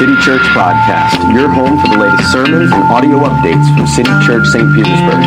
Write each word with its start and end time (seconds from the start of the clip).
City 0.00 0.16
Church 0.22 0.40
Podcast, 0.56 1.12
your 1.30 1.50
home 1.50 1.78
for 1.78 1.88
the 1.88 1.98
latest 1.98 2.32
sermons 2.32 2.72
and 2.72 2.82
audio 2.84 3.18
updates 3.18 3.68
from 3.76 3.86
City 3.86 4.08
Church 4.24 4.46
St. 4.46 4.64
Petersburg. 4.74 5.20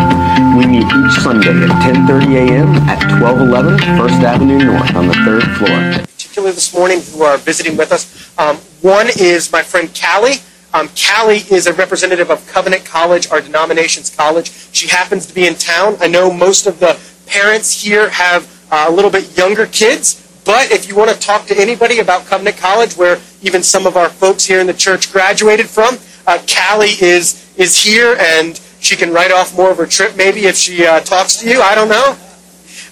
We 0.57 0.65
meet 0.65 0.89
each 0.89 1.21
Sunday 1.21 1.53
at 1.61 1.69
10:30 1.85 2.49
a.m. 2.49 2.73
at 2.89 2.97
1211 3.21 3.77
First 3.95 4.25
Avenue 4.25 4.57
North 4.57 4.95
on 4.95 5.07
the 5.07 5.13
third 5.25 5.43
floor. 5.57 5.77
Particularly 6.17 6.55
this 6.55 6.73
morning, 6.73 7.01
who 7.13 7.21
are 7.21 7.37
visiting 7.37 7.77
with 7.77 7.91
us. 7.91 8.33
Um, 8.39 8.57
one 8.81 9.09
is 9.15 9.51
my 9.51 9.61
friend 9.61 9.93
Callie. 9.93 10.41
Um, 10.73 10.89
Callie 10.97 11.45
is 11.51 11.67
a 11.67 11.73
representative 11.73 12.31
of 12.31 12.43
Covenant 12.47 12.83
College, 12.83 13.29
our 13.29 13.41
denomination's 13.41 14.09
college. 14.09 14.49
She 14.73 14.87
happens 14.87 15.27
to 15.27 15.35
be 15.35 15.45
in 15.45 15.53
town. 15.53 15.97
I 16.01 16.07
know 16.07 16.33
most 16.33 16.65
of 16.65 16.79
the 16.79 16.99
parents 17.27 17.83
here 17.83 18.09
have 18.09 18.49
uh, 18.71 18.87
a 18.89 18.91
little 18.91 19.11
bit 19.11 19.37
younger 19.37 19.67
kids, 19.67 20.22
but 20.45 20.71
if 20.71 20.87
you 20.87 20.95
want 20.95 21.09
to 21.09 21.19
talk 21.19 21.45
to 21.47 21.57
anybody 21.57 21.99
about 21.99 22.25
Covenant 22.25 22.57
College, 22.57 22.95
where 22.95 23.19
even 23.41 23.63
some 23.63 23.87
of 23.87 23.95
our 23.95 24.09
folks 24.09 24.45
here 24.45 24.59
in 24.59 24.67
the 24.67 24.73
church 24.73 25.11
graduated 25.11 25.67
from, 25.67 25.97
uh, 26.27 26.39
Callie 26.47 26.95
is 27.01 27.41
is 27.57 27.77
here, 27.77 28.15
and 28.19 28.59
she 28.79 28.95
can 28.95 29.13
write 29.13 29.31
off 29.31 29.55
more 29.55 29.71
of 29.71 29.77
her 29.77 29.85
trip 29.85 30.17
maybe 30.17 30.45
if 30.45 30.55
she 30.55 30.85
uh, 30.85 30.99
talks 31.01 31.35
to 31.37 31.49
you. 31.49 31.61
I 31.61 31.75
don't 31.75 31.89
know. 31.89 32.17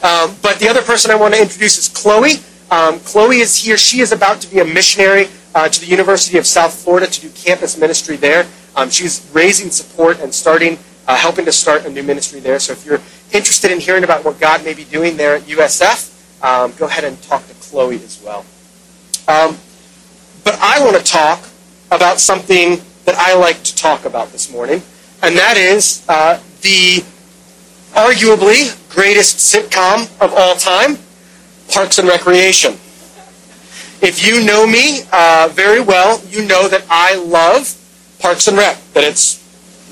Um, 0.03 0.35
but 0.41 0.59
the 0.59 0.67
other 0.67 0.81
person 0.81 1.11
I 1.11 1.15
want 1.15 1.33
to 1.33 1.41
introduce 1.41 1.77
is 1.77 1.87
Chloe. 1.87 2.35
Um, 2.71 2.99
Chloe 3.01 3.39
is 3.39 3.55
here. 3.55 3.77
She 3.77 3.99
is 3.99 4.11
about 4.11 4.41
to 4.41 4.47
be 4.49 4.59
a 4.59 4.65
missionary 4.65 5.27
uh, 5.53 5.67
to 5.67 5.79
the 5.79 5.85
University 5.85 6.37
of 6.37 6.47
South 6.47 6.73
Florida 6.73 7.07
to 7.07 7.21
do 7.21 7.29
campus 7.29 7.77
ministry 7.77 8.15
there. 8.15 8.47
Um, 8.75 8.89
she's 8.89 9.29
raising 9.33 9.69
support 9.69 10.19
and 10.21 10.33
starting, 10.33 10.79
uh, 11.07 11.15
helping 11.15 11.45
to 11.45 11.51
start 11.51 11.85
a 11.85 11.89
new 11.89 12.03
ministry 12.03 12.39
there. 12.39 12.59
So 12.59 12.71
if 12.71 12.85
you're 12.85 13.01
interested 13.33 13.71
in 13.71 13.79
hearing 13.79 14.03
about 14.03 14.23
what 14.23 14.39
God 14.39 14.63
may 14.63 14.73
be 14.73 14.85
doing 14.85 15.17
there 15.17 15.35
at 15.35 15.43
USF, 15.43 16.10
um, 16.43 16.73
go 16.73 16.85
ahead 16.85 17.03
and 17.03 17.21
talk 17.21 17.47
to 17.47 17.53
Chloe 17.55 17.95
as 17.95 18.21
well. 18.23 18.45
Um, 19.27 19.57
but 20.43 20.57
I 20.59 20.83
want 20.83 20.97
to 20.97 21.03
talk 21.03 21.43
about 21.91 22.19
something 22.19 22.81
that 23.05 23.15
I 23.15 23.35
like 23.35 23.63
to 23.63 23.75
talk 23.75 24.05
about 24.05 24.31
this 24.31 24.51
morning, 24.51 24.81
and 25.21 25.35
that 25.37 25.57
is 25.57 26.05
uh, 26.09 26.39
the 26.61 27.03
arguably 27.93 28.77
greatest 28.89 29.37
sitcom 29.37 30.09
of 30.21 30.33
all 30.33 30.55
time, 30.55 30.97
Parks 31.69 31.99
and 31.99 32.07
Recreation. 32.07 32.73
If 34.01 34.25
you 34.25 34.43
know 34.43 34.65
me 34.65 35.01
uh, 35.11 35.49
very 35.51 35.79
well, 35.79 36.21
you 36.29 36.45
know 36.45 36.67
that 36.67 36.85
I 36.89 37.15
love 37.15 37.77
Parks 38.19 38.47
and 38.47 38.57
Rec, 38.57 38.77
that 38.93 39.03
it's 39.03 39.39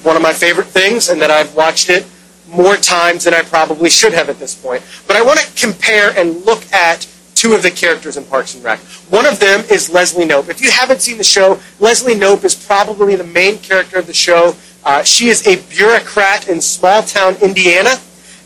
one 0.04 0.16
of 0.16 0.22
my 0.22 0.34
favorite 0.34 0.68
things, 0.68 1.10
and 1.10 1.22
that 1.22 1.30
I've 1.30 1.54
watched 1.56 1.90
it 1.90 2.08
more 2.50 2.76
times 2.76 3.24
than 3.24 3.34
I 3.34 3.42
probably 3.42 3.90
should 3.90 4.14
have 4.14 4.30
at 4.30 4.40
this 4.40 4.56
point. 4.56 4.84
But 5.08 5.16
I 5.16 5.22
want 5.22 5.40
to 5.40 5.62
compare 5.62 6.12
and 6.18 6.46
look 6.46 6.72
at 6.74 7.08
two 7.36 7.54
of 7.54 7.64
the 7.64 7.72
characters 7.72 8.18
in 8.18 8.26
Parks 8.26 8.56
and 8.56 8.64
Rec. 8.64 8.80
One 9.10 9.26
of 9.26 9.40
them 9.40 9.64
is 9.72 9.90
Leslie 9.90 10.26
Knope. 10.26 10.50
If 10.50 10.62
you 10.62 10.72
haven't 10.72 11.02
seen 11.02 11.18
the 11.18 11.24
show, 11.24 11.60
Leslie 11.80 12.16
Knope 12.16 12.44
is 12.44 12.54
probably 12.54 13.16
the 13.16 13.24
main 13.24 13.60
character 13.60 13.98
of 13.98 14.08
the 14.08 14.14
show. 14.14 14.56
Uh, 14.84 15.04
she 15.04 15.30
is 15.30 15.48
a 15.48 15.56
bureaucrat 15.70 16.50
in 16.50 16.60
small 16.60 17.02
town 17.02 17.36
Indiana, 17.42 17.96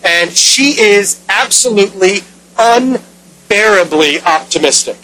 and 0.04 0.32
she 0.32 0.80
is 0.80 1.26
absolutely 1.28 2.20
unbearably 2.60 4.22
optimistic. 4.22 4.98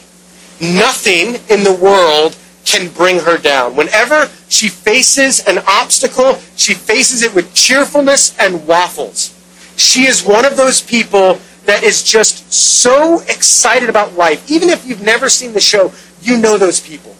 Nothing 0.62 1.36
in 1.50 1.64
the 1.64 1.74
world 1.74 2.38
can 2.66 2.90
bring 2.90 3.20
her 3.20 3.38
down. 3.38 3.76
Whenever 3.76 4.30
she 4.50 4.68
faces 4.68 5.40
an 5.48 5.60
obstacle, 5.68 6.36
she 6.56 6.74
faces 6.74 7.22
it 7.22 7.34
with 7.34 7.54
cheerfulness 7.54 8.38
and 8.40 8.68
waffles. 8.68 9.36
She 9.78 10.06
is 10.06 10.26
one 10.26 10.44
of 10.44 10.58
those 10.58 10.82
people 10.82 11.40
that 11.66 11.84
is 11.84 12.04
just 12.04 12.52
so 12.52 13.20
excited 13.22 13.90
about 13.90 14.16
life. 14.16 14.50
Even 14.50 14.70
if 14.70 14.86
you've 14.86 15.04
never 15.04 15.30
seen 15.30 15.54
the 15.54 15.60
show, 15.60 15.94
you 16.22 16.38
know 16.38 16.58
those 16.58 16.80
people. 16.80 17.16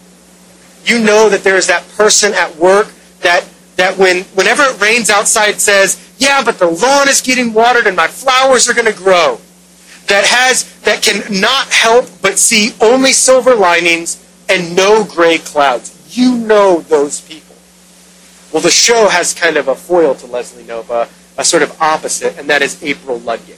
You 0.84 1.00
know 1.00 1.30
that 1.30 1.44
there 1.44 1.56
is 1.56 1.68
that 1.68 1.88
person 1.90 2.34
at 2.34 2.56
work 2.56 2.92
that 3.22 3.46
that 3.76 3.98
when 3.98 4.24
whenever 4.34 4.64
it 4.64 4.82
rains 4.82 5.10
outside 5.10 5.62
says, 5.62 5.98
"Yeah, 6.18 6.44
but 6.44 6.58
the 6.58 6.68
lawn 6.68 7.08
is 7.08 7.22
getting 7.22 7.54
watered 7.54 7.86
and 7.86 7.96
my 7.96 8.08
flowers 8.08 8.68
are 8.68 8.74
going 8.74 8.92
to 8.92 9.04
grow." 9.04 9.40
That 10.08 10.26
has 10.26 10.64
that 10.82 11.04
can 11.04 11.40
not 11.40 11.68
help 11.68 12.10
but 12.22 12.40
see 12.40 12.74
only 12.82 13.14
silver 13.14 13.54
linings 13.54 14.18
and 14.50 14.76
no 14.76 15.04
gray 15.04 15.38
clouds. 15.38 15.92
You 16.20 16.36
know 16.36 16.82
those 16.82 17.22
people. 17.22 17.56
Well, 18.52 18.62
the 18.62 18.70
show 18.70 19.08
has 19.08 19.34
kind 19.34 19.56
of 19.56 19.70
a 19.70 19.76
foil 19.76 20.16
to 20.16 20.28
Leslie 20.28 20.64
Knope, 20.64 21.08
a 21.38 21.46
sort 21.46 21.64
of 21.64 21.82
opposite, 21.82 22.38
and 22.38 22.50
that 22.50 22.62
is 22.62 22.84
April 22.84 23.20
Ludgate. 23.20 23.56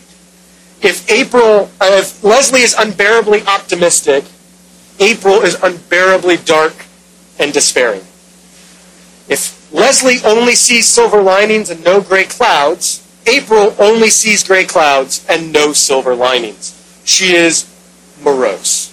If 0.80 1.10
April, 1.10 1.72
uh, 1.82 1.90
if 1.90 2.24
Leslie 2.24 2.62
is 2.62 2.76
unbearably 2.78 3.42
optimistic, 3.48 4.26
April 5.00 5.42
is 5.42 5.56
unbearably 5.64 6.38
dark 6.38 6.86
and 7.40 7.52
despairing. 7.52 8.02
If 9.28 9.74
Leslie 9.74 10.20
only 10.24 10.54
sees 10.54 10.88
silver 10.88 11.20
linings 11.20 11.72
and 11.72 11.84
no 11.84 12.00
gray 12.00 12.26
clouds, 12.26 13.02
April 13.26 13.76
only 13.80 14.12
sees 14.12 14.44
gray 14.44 14.66
clouds 14.66 15.26
and 15.28 15.52
no 15.52 15.74
silver 15.74 16.14
linings. 16.14 16.78
She 17.06 17.34
is 17.34 17.66
morose. 18.22 18.91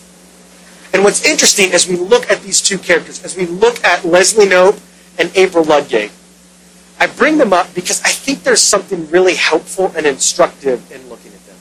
And 0.93 1.05
what's 1.05 1.25
interesting 1.25 1.73
as 1.73 1.87
we 1.89 1.97
look 1.97 2.31
at 2.31 2.43
these 2.43 2.61
two 2.63 2.79
characters, 2.79 3.23
as 3.25 3.37
we 3.37 3.47
look 3.47 3.83
at 3.85 4.05
Leslie 4.05 4.47
Knope 4.47 4.81
and 5.19 5.31
April 5.37 5.65
Ludgate, 5.65 6.13
I 7.01 7.07
bring 7.07 7.39
them 7.39 7.53
up 7.53 7.75
because 7.75 8.03
I 8.03 8.09
think 8.09 8.43
there's 8.43 8.61
something 8.61 9.09
really 9.11 9.35
helpful 9.35 9.93
and 9.97 10.07
instructive 10.07 10.91
in 10.91 11.09
looking 11.09 11.33
at 11.33 11.47
them. 11.47 11.57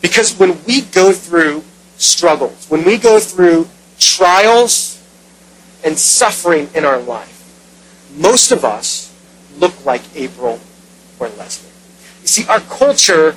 Because 0.00 0.36
when 0.38 0.58
we 0.64 0.80
go 0.82 1.12
through 1.12 1.62
struggles, 1.96 2.66
when 2.68 2.84
we 2.84 2.98
go 2.98 3.20
through 3.20 3.68
trials 3.98 5.00
and 5.84 5.98
suffering 5.98 6.68
in 6.74 6.84
our 6.84 6.98
life, 6.98 7.30
most 8.16 8.50
of 8.50 8.64
us 8.64 9.12
look 9.58 9.84
like 9.84 10.02
April 10.16 10.58
or 11.20 11.28
Leslie. 11.28 11.70
You 12.22 12.28
see, 12.28 12.46
our 12.48 12.60
culture 12.60 13.36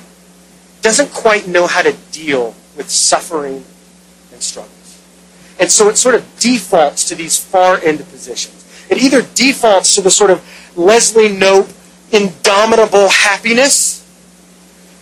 doesn't 0.80 1.12
quite 1.12 1.46
know 1.46 1.66
how 1.66 1.82
to 1.82 1.92
deal 2.10 2.54
with 2.76 2.90
suffering 2.90 3.64
and 4.32 4.42
struggles. 4.42 4.77
And 5.60 5.70
so 5.70 5.88
it 5.88 5.96
sort 5.96 6.14
of 6.14 6.24
defaults 6.38 7.08
to 7.08 7.14
these 7.14 7.42
far 7.42 7.78
end 7.78 7.98
positions. 7.98 8.86
It 8.88 8.98
either 8.98 9.22
defaults 9.34 9.94
to 9.96 10.00
the 10.00 10.10
sort 10.10 10.30
of 10.30 10.44
Leslie 10.76 11.28
Knope 11.28 11.74
indomitable 12.12 13.08
happiness 13.08 14.04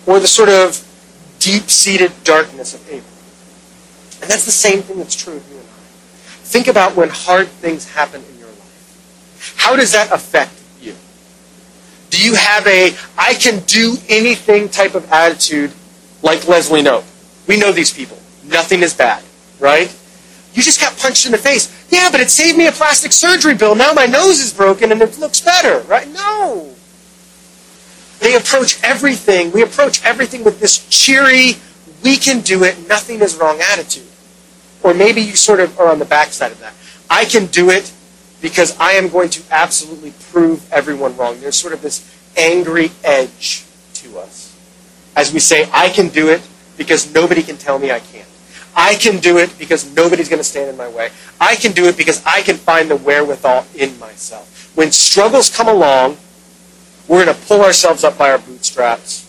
or 0.06 0.18
the 0.20 0.26
sort 0.26 0.48
of 0.48 0.82
deep 1.38 1.70
seated 1.70 2.12
darkness 2.24 2.74
of 2.74 2.84
April. 2.88 3.12
And 4.22 4.30
that's 4.30 4.44
the 4.44 4.50
same 4.50 4.82
thing 4.82 4.98
that's 4.98 5.14
true 5.14 5.36
of 5.36 5.48
you 5.48 5.58
and 5.58 5.66
I. 5.66 5.72
Think 6.42 6.68
about 6.68 6.96
when 6.96 7.08
hard 7.10 7.48
things 7.48 7.90
happen 7.90 8.24
in 8.24 8.38
your 8.38 8.48
life. 8.48 9.54
How 9.56 9.76
does 9.76 9.92
that 9.92 10.10
affect 10.10 10.52
you? 10.80 10.94
Do 12.10 12.22
you 12.22 12.34
have 12.34 12.66
a 12.66 12.96
I 13.18 13.34
can 13.34 13.60
do 13.66 13.96
anything 14.08 14.68
type 14.68 14.94
of 14.94 15.10
attitude 15.12 15.72
like 16.22 16.48
Leslie 16.48 16.82
Knope? 16.82 17.04
We 17.46 17.58
know 17.58 17.72
these 17.72 17.92
people. 17.92 18.18
Nothing 18.44 18.82
is 18.82 18.94
bad, 18.94 19.22
right? 19.60 19.94
You 20.56 20.62
just 20.62 20.80
got 20.80 20.96
punched 20.96 21.26
in 21.26 21.32
the 21.32 21.38
face. 21.38 21.70
Yeah, 21.90 22.08
but 22.10 22.20
it 22.20 22.30
saved 22.30 22.56
me 22.56 22.66
a 22.66 22.72
plastic 22.72 23.12
surgery 23.12 23.54
bill. 23.54 23.74
Now 23.74 23.92
my 23.92 24.06
nose 24.06 24.40
is 24.40 24.54
broken 24.54 24.90
and 24.90 25.02
it 25.02 25.18
looks 25.18 25.40
better, 25.40 25.80
right? 25.80 26.08
No. 26.08 26.74
They 28.20 28.34
approach 28.34 28.82
everything, 28.82 29.52
we 29.52 29.62
approach 29.62 30.02
everything 30.02 30.42
with 30.42 30.58
this 30.58 30.88
cheery, 30.88 31.56
we 32.02 32.16
can 32.16 32.40
do 32.40 32.64
it, 32.64 32.88
nothing 32.88 33.20
is 33.20 33.36
wrong 33.36 33.60
attitude. 33.60 34.06
Or 34.82 34.94
maybe 34.94 35.20
you 35.20 35.36
sort 35.36 35.60
of 35.60 35.78
are 35.78 35.88
on 35.88 35.98
the 35.98 36.06
backside 36.06 36.52
of 36.52 36.60
that. 36.60 36.72
I 37.10 37.26
can 37.26 37.46
do 37.46 37.68
it 37.68 37.92
because 38.40 38.74
I 38.78 38.92
am 38.92 39.10
going 39.10 39.28
to 39.30 39.42
absolutely 39.50 40.14
prove 40.30 40.72
everyone 40.72 41.14
wrong. 41.18 41.38
There's 41.40 41.56
sort 41.56 41.74
of 41.74 41.82
this 41.82 42.10
angry 42.34 42.90
edge 43.04 43.64
to 43.94 44.18
us. 44.18 44.56
As 45.14 45.32
we 45.34 45.38
say, 45.38 45.68
I 45.72 45.90
can 45.90 46.08
do 46.08 46.30
it 46.30 46.40
because 46.78 47.12
nobody 47.12 47.42
can 47.42 47.58
tell 47.58 47.78
me 47.78 47.90
I 47.90 48.00
can't. 48.00 48.25
I 48.76 48.94
can 48.94 49.20
do 49.20 49.38
it 49.38 49.58
because 49.58 49.96
nobody's 49.96 50.28
going 50.28 50.38
to 50.38 50.44
stand 50.44 50.68
in 50.68 50.76
my 50.76 50.88
way. 50.88 51.08
I 51.40 51.56
can 51.56 51.72
do 51.72 51.86
it 51.86 51.96
because 51.96 52.22
I 52.26 52.42
can 52.42 52.56
find 52.56 52.90
the 52.90 52.96
wherewithal 52.96 53.64
in 53.74 53.98
myself. 53.98 54.70
When 54.76 54.92
struggles 54.92 55.48
come 55.48 55.66
along, 55.66 56.18
we're 57.08 57.24
going 57.24 57.34
to 57.34 57.42
pull 57.46 57.62
ourselves 57.62 58.04
up 58.04 58.18
by 58.18 58.30
our 58.30 58.38
bootstraps 58.38 59.24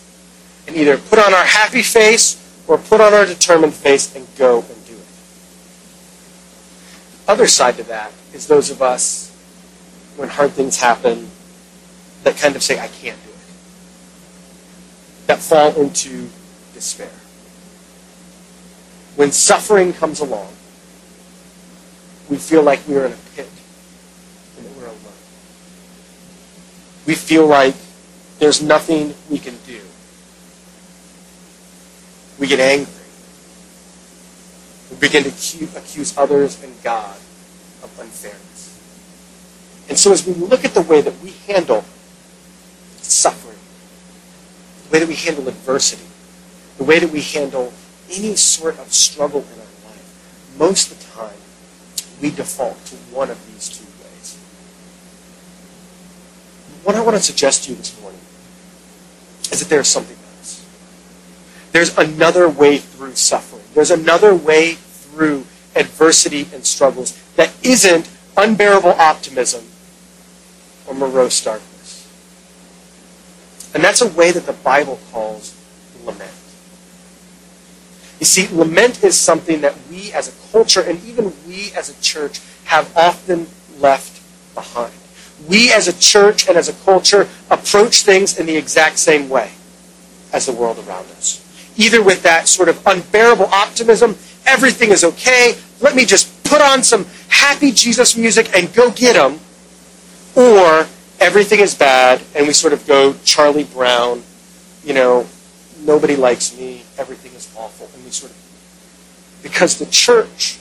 and 0.66 0.76
either 0.76 0.98
put 0.98 1.18
on 1.18 1.32
our 1.32 1.44
happy 1.44 1.80
face 1.80 2.36
or 2.68 2.76
put 2.76 3.00
on 3.00 3.14
our 3.14 3.24
determined 3.24 3.72
face 3.72 4.14
and 4.14 4.26
go 4.36 4.58
and 4.58 4.86
do 4.86 4.92
it. 4.92 5.06
The 7.24 7.32
other 7.32 7.46
side 7.46 7.78
to 7.78 7.84
that 7.84 8.12
is 8.34 8.46
those 8.48 8.68
of 8.70 8.82
us, 8.82 9.34
when 10.18 10.28
hard 10.28 10.50
things 10.50 10.78
happen, 10.78 11.30
that 12.24 12.36
kind 12.36 12.54
of 12.54 12.62
say, 12.62 12.78
I 12.78 12.88
can't 12.88 13.18
do 13.24 13.30
it. 13.30 13.36
That 15.26 15.38
fall 15.38 15.74
into 15.80 16.28
despair 16.74 17.08
when 19.18 19.32
suffering 19.32 19.92
comes 19.92 20.20
along, 20.20 20.46
we 22.30 22.36
feel 22.36 22.62
like 22.62 22.78
we're 22.86 23.04
in 23.04 23.10
a 23.10 23.16
pit 23.34 23.48
and 24.56 24.64
that 24.64 24.76
we're 24.76 24.86
alone. 24.86 25.18
We 27.04 27.16
feel 27.16 27.44
like 27.44 27.74
there's 28.38 28.62
nothing 28.62 29.16
we 29.28 29.40
can 29.40 29.56
do. 29.66 29.80
We 32.38 32.46
get 32.46 32.60
angry. 32.60 32.92
We 34.92 34.98
begin 34.98 35.24
to 35.24 35.64
accuse 35.76 36.16
others 36.16 36.62
and 36.62 36.72
God 36.84 37.16
of 37.82 37.90
unfairness. 37.98 38.78
And 39.88 39.98
so 39.98 40.12
as 40.12 40.24
we 40.24 40.34
look 40.34 40.64
at 40.64 40.74
the 40.74 40.82
way 40.82 41.00
that 41.00 41.20
we 41.24 41.30
handle 41.48 41.84
suffering, 42.98 43.58
the 44.84 44.92
way 44.92 45.00
that 45.00 45.08
we 45.08 45.16
handle 45.16 45.48
adversity, 45.48 46.06
the 46.76 46.84
way 46.84 47.00
that 47.00 47.10
we 47.10 47.20
handle 47.20 47.72
any 48.10 48.34
sort 48.36 48.78
of 48.78 48.92
struggle 48.92 49.40
in 49.40 49.58
our 49.58 49.90
life, 49.90 50.54
most 50.58 50.92
of 50.92 50.98
the 50.98 51.04
time 51.16 51.36
we 52.20 52.30
default 52.30 52.84
to 52.86 52.96
one 53.14 53.30
of 53.30 53.38
these 53.52 53.68
two 53.68 53.84
ways. 54.02 54.38
What 56.84 56.96
I 56.96 57.00
want 57.00 57.16
to 57.16 57.22
suggest 57.22 57.64
to 57.64 57.70
you 57.70 57.76
this 57.76 58.00
morning 58.00 58.20
is 59.50 59.60
that 59.60 59.68
there's 59.68 59.88
something 59.88 60.16
else. 60.16 60.64
There's 61.72 61.96
another 61.96 62.48
way 62.48 62.78
through 62.78 63.14
suffering. 63.14 63.62
There's 63.74 63.90
another 63.90 64.34
way 64.34 64.74
through 64.74 65.44
adversity 65.76 66.46
and 66.52 66.64
struggles 66.64 67.16
that 67.36 67.52
isn't 67.62 68.10
unbearable 68.36 68.90
optimism 68.90 69.64
or 70.86 70.94
morose 70.94 71.42
darkness. 71.42 72.08
And 73.74 73.84
that's 73.84 74.00
a 74.00 74.08
way 74.08 74.32
that 74.32 74.46
the 74.46 74.52
Bible 74.54 74.98
calls 75.12 75.54
lament. 76.04 76.32
You 78.20 78.26
see, 78.26 78.48
lament 78.54 79.04
is 79.04 79.16
something 79.16 79.60
that 79.60 79.74
we 79.90 80.12
as 80.12 80.28
a 80.28 80.52
culture 80.52 80.80
and 80.80 81.02
even 81.04 81.32
we 81.46 81.72
as 81.76 81.88
a 81.88 82.00
church 82.02 82.40
have 82.64 82.94
often 82.96 83.46
left 83.78 84.20
behind. 84.54 84.92
We 85.48 85.72
as 85.72 85.86
a 85.86 85.98
church 85.98 86.48
and 86.48 86.56
as 86.56 86.68
a 86.68 86.72
culture 86.84 87.28
approach 87.50 88.02
things 88.02 88.38
in 88.38 88.46
the 88.46 88.56
exact 88.56 88.98
same 88.98 89.28
way 89.28 89.52
as 90.32 90.46
the 90.46 90.52
world 90.52 90.78
around 90.86 91.06
us. 91.12 91.44
Either 91.76 92.02
with 92.02 92.22
that 92.24 92.48
sort 92.48 92.68
of 92.68 92.84
unbearable 92.86 93.46
optimism, 93.46 94.16
everything 94.46 94.90
is 94.90 95.04
okay, 95.04 95.56
let 95.80 95.94
me 95.94 96.04
just 96.04 96.42
put 96.42 96.60
on 96.60 96.82
some 96.82 97.06
happy 97.28 97.70
Jesus 97.70 98.16
music 98.16 98.50
and 98.56 98.72
go 98.74 98.90
get 98.90 99.14
them, 99.14 99.38
or 100.34 100.86
everything 101.20 101.60
is 101.60 101.74
bad 101.74 102.20
and 102.34 102.46
we 102.46 102.52
sort 102.52 102.72
of 102.72 102.84
go 102.86 103.14
Charlie 103.24 103.64
Brown, 103.64 104.22
you 104.84 104.94
know, 104.94 105.26
nobody 105.88 106.14
likes 106.14 106.56
me, 106.56 106.84
everything 106.98 107.32
is 107.32 107.52
awful, 107.56 107.88
and 107.94 108.04
we 108.04 108.10
sort 108.10 108.30
of 108.30 108.36
because 109.42 109.78
the 109.78 109.86
church 109.86 110.58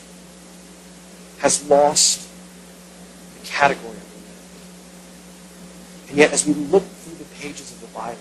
has 1.39 1.67
lost 1.69 2.27
the 3.39 3.45
category 3.45 3.97
of 3.97 4.15
lament. 4.15 4.49
And 6.09 6.17
yet, 6.17 6.31
as 6.31 6.47
we 6.47 6.53
look 6.53 6.83
through 6.83 7.17
the 7.17 7.29
pages 7.35 7.71
of 7.71 7.81
the 7.81 7.87
Bible, 7.87 8.17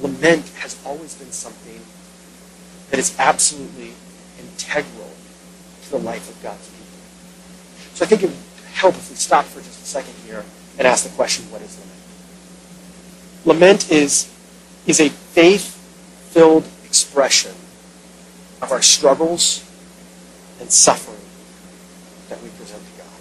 lament 0.00 0.48
has 0.58 0.76
always 0.84 1.14
been 1.14 1.30
something 1.30 1.80
that 2.90 2.98
is 2.98 3.14
absolutely 3.18 3.92
integral 4.40 5.10
to 5.84 5.90
the 5.90 5.98
life 5.98 6.28
of 6.28 6.42
God's 6.42 6.68
people. 6.68 6.86
So 7.94 8.04
I 8.04 8.08
think 8.08 8.22
it 8.22 8.30
would 8.30 8.38
help 8.72 8.94
if 8.94 9.08
we 9.10 9.16
stop 9.16 9.44
for 9.44 9.60
just 9.60 9.82
a 9.82 9.86
second 9.86 10.14
here 10.26 10.44
and 10.78 10.86
ask 10.86 11.04
the 11.04 11.14
question, 11.14 11.44
what 11.50 11.62
is 11.62 11.78
lament? 11.78 12.00
Lament 13.44 13.90
is, 13.92 14.30
is 14.86 15.00
a 15.00 15.10
faith-filled 16.32 16.64
expression 16.86 17.52
of 18.62 18.72
our 18.72 18.80
struggles 18.80 19.68
and 20.60 20.70
suffering 20.70 21.18
that 22.30 22.42
we 22.42 22.48
present 22.50 22.82
to 22.82 22.92
God. 22.98 23.20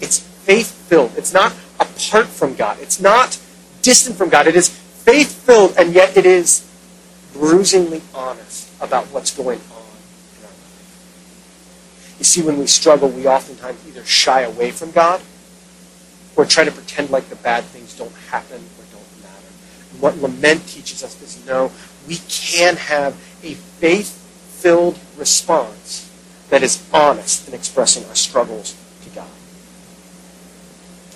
It's 0.00 0.20
faith-filled. 0.20 1.12
It's 1.16 1.34
not 1.34 1.52
apart 1.78 2.28
from 2.28 2.54
God. 2.54 2.78
It's 2.80 2.98
not 3.00 3.38
distant 3.82 4.16
from 4.16 4.30
God. 4.30 4.46
It 4.46 4.56
is 4.56 4.70
faith-filled, 4.70 5.74
and 5.76 5.92
yet 5.92 6.16
it 6.16 6.24
is 6.24 6.66
bruisingly 7.34 8.00
honest 8.14 8.70
about 8.80 9.04
what's 9.06 9.36
going 9.36 9.58
on 9.58 9.82
in 10.38 10.44
our 10.44 10.50
life. 10.50 12.16
You 12.18 12.24
see, 12.24 12.40
when 12.42 12.58
we 12.58 12.66
struggle, 12.66 13.10
we 13.10 13.26
oftentimes 13.26 13.86
either 13.86 14.04
shy 14.04 14.42
away 14.42 14.70
from 14.70 14.92
God 14.92 15.20
or 16.36 16.46
try 16.46 16.64
to 16.64 16.72
pretend 16.72 17.10
like 17.10 17.28
the 17.28 17.36
bad 17.36 17.64
things 17.64 17.94
don't 17.98 18.14
happen 18.30 18.56
or 18.56 18.84
don't 18.92 19.22
matter. 19.22 19.52
And 19.90 19.91
what 20.02 20.18
lament 20.18 20.66
teaches 20.66 21.04
us 21.04 21.22
is 21.22 21.46
no, 21.46 21.70
we 22.08 22.16
can 22.28 22.74
have 22.74 23.14
a 23.44 23.54
faith-filled 23.54 24.98
response 25.16 26.10
that 26.50 26.64
is 26.64 26.84
honest 26.92 27.46
in 27.46 27.54
expressing 27.54 28.04
our 28.06 28.14
struggles 28.16 28.74
to 29.04 29.10
God. 29.10 29.28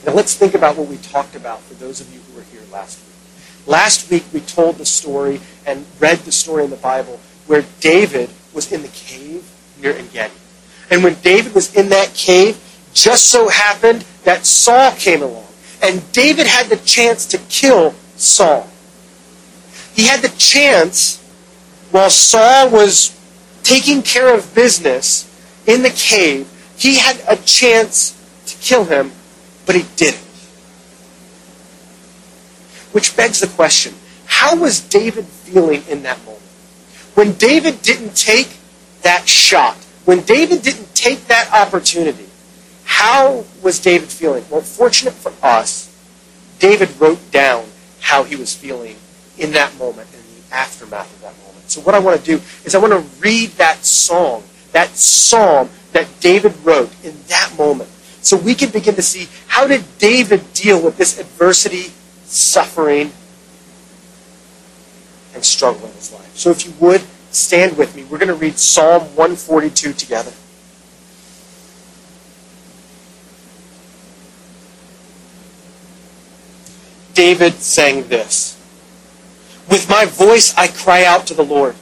Now 0.06 0.12
let's 0.12 0.36
think 0.36 0.54
about 0.54 0.76
what 0.76 0.86
we 0.86 0.98
talked 0.98 1.34
about 1.34 1.60
for 1.62 1.74
those 1.74 2.00
of 2.00 2.14
you 2.14 2.20
who 2.20 2.36
were 2.36 2.44
here 2.44 2.62
last 2.70 3.00
week. 3.00 3.66
Last 3.66 4.08
week 4.08 4.24
we 4.32 4.38
told 4.38 4.76
the 4.76 4.86
story 4.86 5.40
and 5.66 5.84
read 5.98 6.18
the 6.18 6.30
story 6.30 6.62
in 6.62 6.70
the 6.70 6.76
Bible 6.76 7.18
where 7.48 7.64
David 7.80 8.30
was 8.54 8.70
in 8.70 8.82
the 8.82 8.88
cave 8.88 9.50
near 9.82 9.94
Engedi. 9.94 10.32
And 10.92 11.02
when 11.02 11.14
David 11.22 11.56
was 11.56 11.74
in 11.74 11.88
that 11.88 12.14
cave, 12.14 12.56
just 12.94 13.32
so 13.32 13.48
happened 13.48 14.04
that 14.22 14.46
Saul 14.46 14.92
came 14.92 15.22
along. 15.22 15.48
And 15.82 16.00
David 16.12 16.46
had 16.46 16.68
the 16.68 16.76
chance 16.76 17.26
to 17.26 17.38
kill 17.48 17.92
Saul. 18.16 18.70
He 19.96 20.04
had 20.04 20.20
the 20.20 20.28
chance 20.36 21.22
while 21.90 22.10
Saul 22.10 22.68
was 22.68 23.18
taking 23.62 24.02
care 24.02 24.32
of 24.32 24.54
business 24.54 25.24
in 25.66 25.82
the 25.82 25.90
cave, 25.90 26.46
he 26.76 26.98
had 26.98 27.18
a 27.26 27.36
chance 27.36 28.12
to 28.44 28.56
kill 28.58 28.84
him, 28.84 29.10
but 29.64 29.74
he 29.74 29.86
didn't. 29.96 30.20
Which 32.92 33.16
begs 33.16 33.40
the 33.40 33.46
question 33.46 33.94
how 34.26 34.56
was 34.56 34.80
David 34.80 35.24
feeling 35.24 35.82
in 35.88 36.02
that 36.02 36.18
moment? 36.26 36.42
When 37.14 37.32
David 37.32 37.80
didn't 37.80 38.14
take 38.14 38.58
that 39.00 39.26
shot, 39.26 39.76
when 40.04 40.20
David 40.20 40.60
didn't 40.60 40.94
take 40.94 41.26
that 41.28 41.50
opportunity, 41.54 42.26
how 42.84 43.46
was 43.62 43.78
David 43.78 44.10
feeling? 44.10 44.44
Well, 44.50 44.60
fortunate 44.60 45.14
for 45.14 45.32
us, 45.42 45.90
David 46.58 47.00
wrote 47.00 47.30
down 47.30 47.64
how 48.00 48.24
he 48.24 48.36
was 48.36 48.54
feeling 48.54 48.96
in 49.38 49.52
that 49.52 49.76
moment, 49.78 50.08
in 50.12 50.20
the 50.20 50.54
aftermath 50.54 51.12
of 51.14 51.20
that 51.22 51.36
moment. 51.46 51.70
So 51.70 51.80
what 51.80 51.94
I 51.94 51.98
want 51.98 52.18
to 52.18 52.24
do 52.24 52.42
is 52.64 52.74
I 52.74 52.78
want 52.78 52.92
to 52.92 53.20
read 53.20 53.50
that 53.52 53.84
song, 53.84 54.42
that 54.72 54.90
psalm 54.90 55.68
that 55.92 56.08
David 56.20 56.54
wrote 56.64 56.90
in 57.04 57.14
that 57.28 57.52
moment. 57.58 57.90
So 58.22 58.36
we 58.36 58.54
can 58.54 58.70
begin 58.70 58.94
to 58.96 59.02
see 59.02 59.28
how 59.46 59.66
did 59.66 59.84
David 59.98 60.52
deal 60.52 60.82
with 60.82 60.96
this 60.96 61.18
adversity, 61.18 61.92
suffering, 62.24 63.12
and 65.34 65.44
struggle 65.44 65.86
in 65.86 65.94
his 65.94 66.12
life. 66.12 66.34
So 66.36 66.50
if 66.50 66.66
you 66.66 66.72
would, 66.80 67.02
stand 67.30 67.76
with 67.76 67.94
me. 67.94 68.04
We're 68.04 68.18
going 68.18 68.28
to 68.28 68.34
read 68.34 68.58
Psalm 68.58 69.02
142 69.14 69.92
together. 69.92 70.32
David 77.14 77.54
sang 77.54 78.08
this. 78.08 78.55
With 79.68 79.88
my 79.88 80.04
voice 80.04 80.54
I 80.56 80.68
cry 80.68 81.04
out 81.04 81.26
to 81.28 81.34
the 81.34 81.44
Lord. 81.44 81.74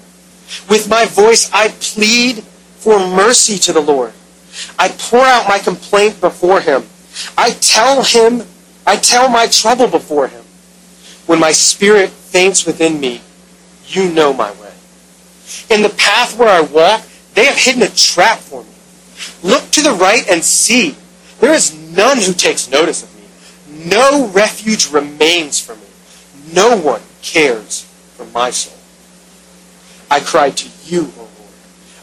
With 0.69 0.89
my 0.89 1.07
voice 1.07 1.51
I 1.53 1.69
plead 1.69 2.43
for 2.43 2.99
mercy 2.99 3.59
to 3.59 3.73
the 3.73 3.81
Lord. 3.81 4.13
I 4.79 4.89
pour 4.89 5.21
out 5.21 5.49
my 5.49 5.59
complaint 5.59 6.21
before 6.21 6.61
him. 6.61 6.85
I 7.37 7.51
tell 7.51 8.03
him, 8.03 8.43
I 8.87 8.97
tell 8.97 9.29
my 9.29 9.47
trouble 9.47 9.89
before 9.89 10.29
him. 10.29 10.43
When 11.27 11.41
my 11.41 11.53
spirit 11.53 12.11
faints 12.11 12.67
within 12.67 13.01
me, 13.01 13.23
you 13.87 14.13
know 14.13 14.33
my 14.33 14.53
way. 14.53 14.73
In 15.71 15.83
the 15.83 15.89
path 15.91 16.39
where 16.39 16.49
I 16.49 16.61
walk, 16.61 17.03
they 17.35 17.47
have 17.47 17.57
hidden 17.57 17.83
a 17.83 17.89
trap 17.89 18.39
for 18.39 18.63
me. 18.63 18.71
Look 19.43 19.71
to 19.73 19.83
the 19.83 19.93
right 19.93 20.29
and 20.29 20.43
see. 20.43 20.97
There 21.41 21.53
is 21.53 21.75
none 21.97 22.19
who 22.19 22.33
takes 22.33 22.71
notice 22.71 23.03
of 23.03 23.15
me. 23.17 23.89
No 23.89 24.29
refuge 24.29 24.91
remains 24.91 25.59
for 25.61 25.75
me. 25.75 25.83
No 26.53 26.77
one 26.77 27.01
cares 27.25 27.83
for 28.17 28.27
my 28.27 28.51
soul. 28.51 28.79
I 30.11 30.21
cry 30.21 30.51
to 30.51 30.69
you, 30.85 31.11
O 31.17 31.21
Lord. 31.21 31.31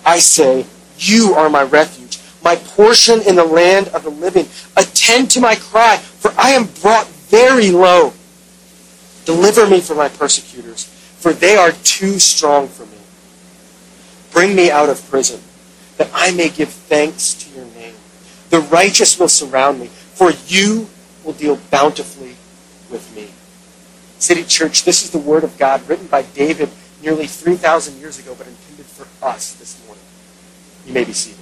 I 0.05 0.19
say, 0.19 0.65
You 0.97 1.33
are 1.35 1.49
my 1.49 1.63
refuge, 1.63 2.19
my 2.43 2.55
portion 2.55 3.21
in 3.21 3.35
the 3.35 3.45
land 3.45 3.87
of 3.89 4.03
the 4.03 4.09
living. 4.09 4.47
Attend 4.75 5.29
to 5.31 5.39
my 5.39 5.55
cry, 5.55 5.97
for 5.97 6.33
I 6.37 6.51
am 6.51 6.65
brought 6.81 7.07
very 7.07 7.71
low. 7.71 8.13
Deliver 9.25 9.69
me 9.69 9.79
from 9.79 9.97
my 9.97 10.09
persecutors, 10.09 10.85
for 10.85 11.31
they 11.31 11.55
are 11.55 11.71
too 11.71 12.17
strong 12.17 12.67
for 12.67 12.85
me. 12.87 12.97
Bring 14.31 14.55
me 14.55 14.71
out 14.71 14.89
of 14.89 15.07
prison, 15.09 15.39
that 15.97 16.09
I 16.13 16.31
may 16.31 16.49
give 16.49 16.69
thanks 16.69 17.33
to 17.35 17.55
your 17.55 17.65
name. 17.75 17.95
The 18.49 18.59
righteous 18.59 19.19
will 19.19 19.29
surround 19.29 19.79
me, 19.79 19.87
for 19.87 20.31
you 20.47 20.89
will 21.23 21.33
deal 21.33 21.57
bountifully 21.69 22.35
with 22.89 23.15
me. 23.15 23.29
City 24.21 24.43
Church, 24.43 24.83
this 24.83 25.03
is 25.03 25.09
the 25.09 25.17
Word 25.17 25.43
of 25.43 25.57
God 25.57 25.87
written 25.89 26.05
by 26.05 26.21
David 26.21 26.69
nearly 27.01 27.25
3,000 27.25 27.99
years 27.99 28.19
ago, 28.19 28.35
but 28.37 28.45
intended 28.45 28.85
for 28.85 29.07
us 29.25 29.55
this 29.55 29.83
morning. 29.87 30.03
You 30.85 30.93
may 30.93 31.03
be 31.03 31.11
seated. 31.11 31.39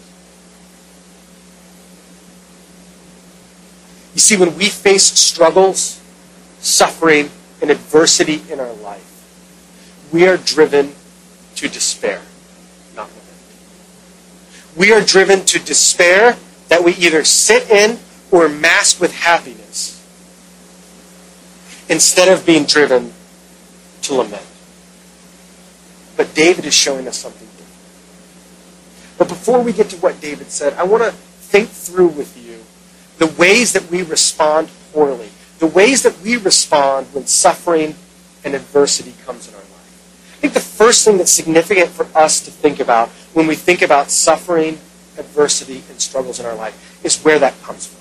You 4.14 4.22
see, 4.22 4.38
when 4.38 4.58
we 4.58 4.70
face 4.70 5.04
struggles, 5.04 6.02
suffering, 6.60 7.30
and 7.62 7.70
adversity 7.70 8.42
in 8.50 8.62
our 8.62 8.74
life, 8.76 10.08
we 10.14 10.26
are 10.26 10.38
driven 10.38 10.94
to 11.56 11.68
despair, 11.68 12.22
not 12.96 13.10
lament. 13.10 13.26
we 14.78 14.94
are 14.94 15.02
driven 15.02 15.44
to 15.44 15.60
despair 15.60 16.38
that 16.70 16.82
we 16.82 16.94
either 16.94 17.26
sit 17.26 17.70
in 17.70 18.00
or 18.32 18.48
mask 18.48 19.02
with 19.02 19.14
happiness 19.14 19.99
instead 21.90 22.30
of 22.30 22.46
being 22.46 22.66
driven 22.66 23.14
to 24.04 24.14
lament. 24.14 24.46
But 26.16 26.34
David 26.34 26.66
is 26.66 26.74
showing 26.74 27.08
us 27.08 27.18
something 27.18 27.48
different. 27.48 29.18
But 29.18 29.28
before 29.28 29.62
we 29.62 29.74
get 29.74 29.90
to 29.90 29.98
what 29.98 30.22
David 30.22 30.52
said, 30.52 30.74
I 30.74 30.84
want 30.84 31.04
to 31.04 31.12
think 31.12 31.70
through 31.70 32.10
with 32.10 32.38
you 32.38 32.60
the 33.18 33.34
ways 33.36 33.74
that 33.74 33.90
we 33.90 34.02
respond 34.04 34.70
poorly, 34.94 35.30
the 35.60 35.68
ways 35.68 36.04
that 36.04 36.20
we 36.22 36.38
respond 36.38 37.08
when 37.14 37.26
suffering 37.26 37.96
and 38.46 38.56
adversity 38.56 39.14
comes 39.26 39.48
in 39.48 39.54
our 39.56 39.60
life. 39.60 40.34
I 40.34 40.42
think 40.42 40.54
the 40.54 40.60
first 40.60 41.04
thing 41.04 41.18
that's 41.18 41.32
significant 41.32 41.90
for 41.90 42.08
us 42.18 42.40
to 42.42 42.52
think 42.52 42.80
about 42.80 43.10
when 43.34 43.48
we 43.48 43.56
think 43.56 43.82
about 43.82 44.10
suffering, 44.10 44.80
adversity, 45.18 45.84
and 45.90 46.00
struggles 46.00 46.40
in 46.40 46.46
our 46.46 46.56
life 46.56 47.04
is 47.04 47.22
where 47.24 47.40
that 47.40 47.62
comes 47.62 47.88
from. 47.88 48.00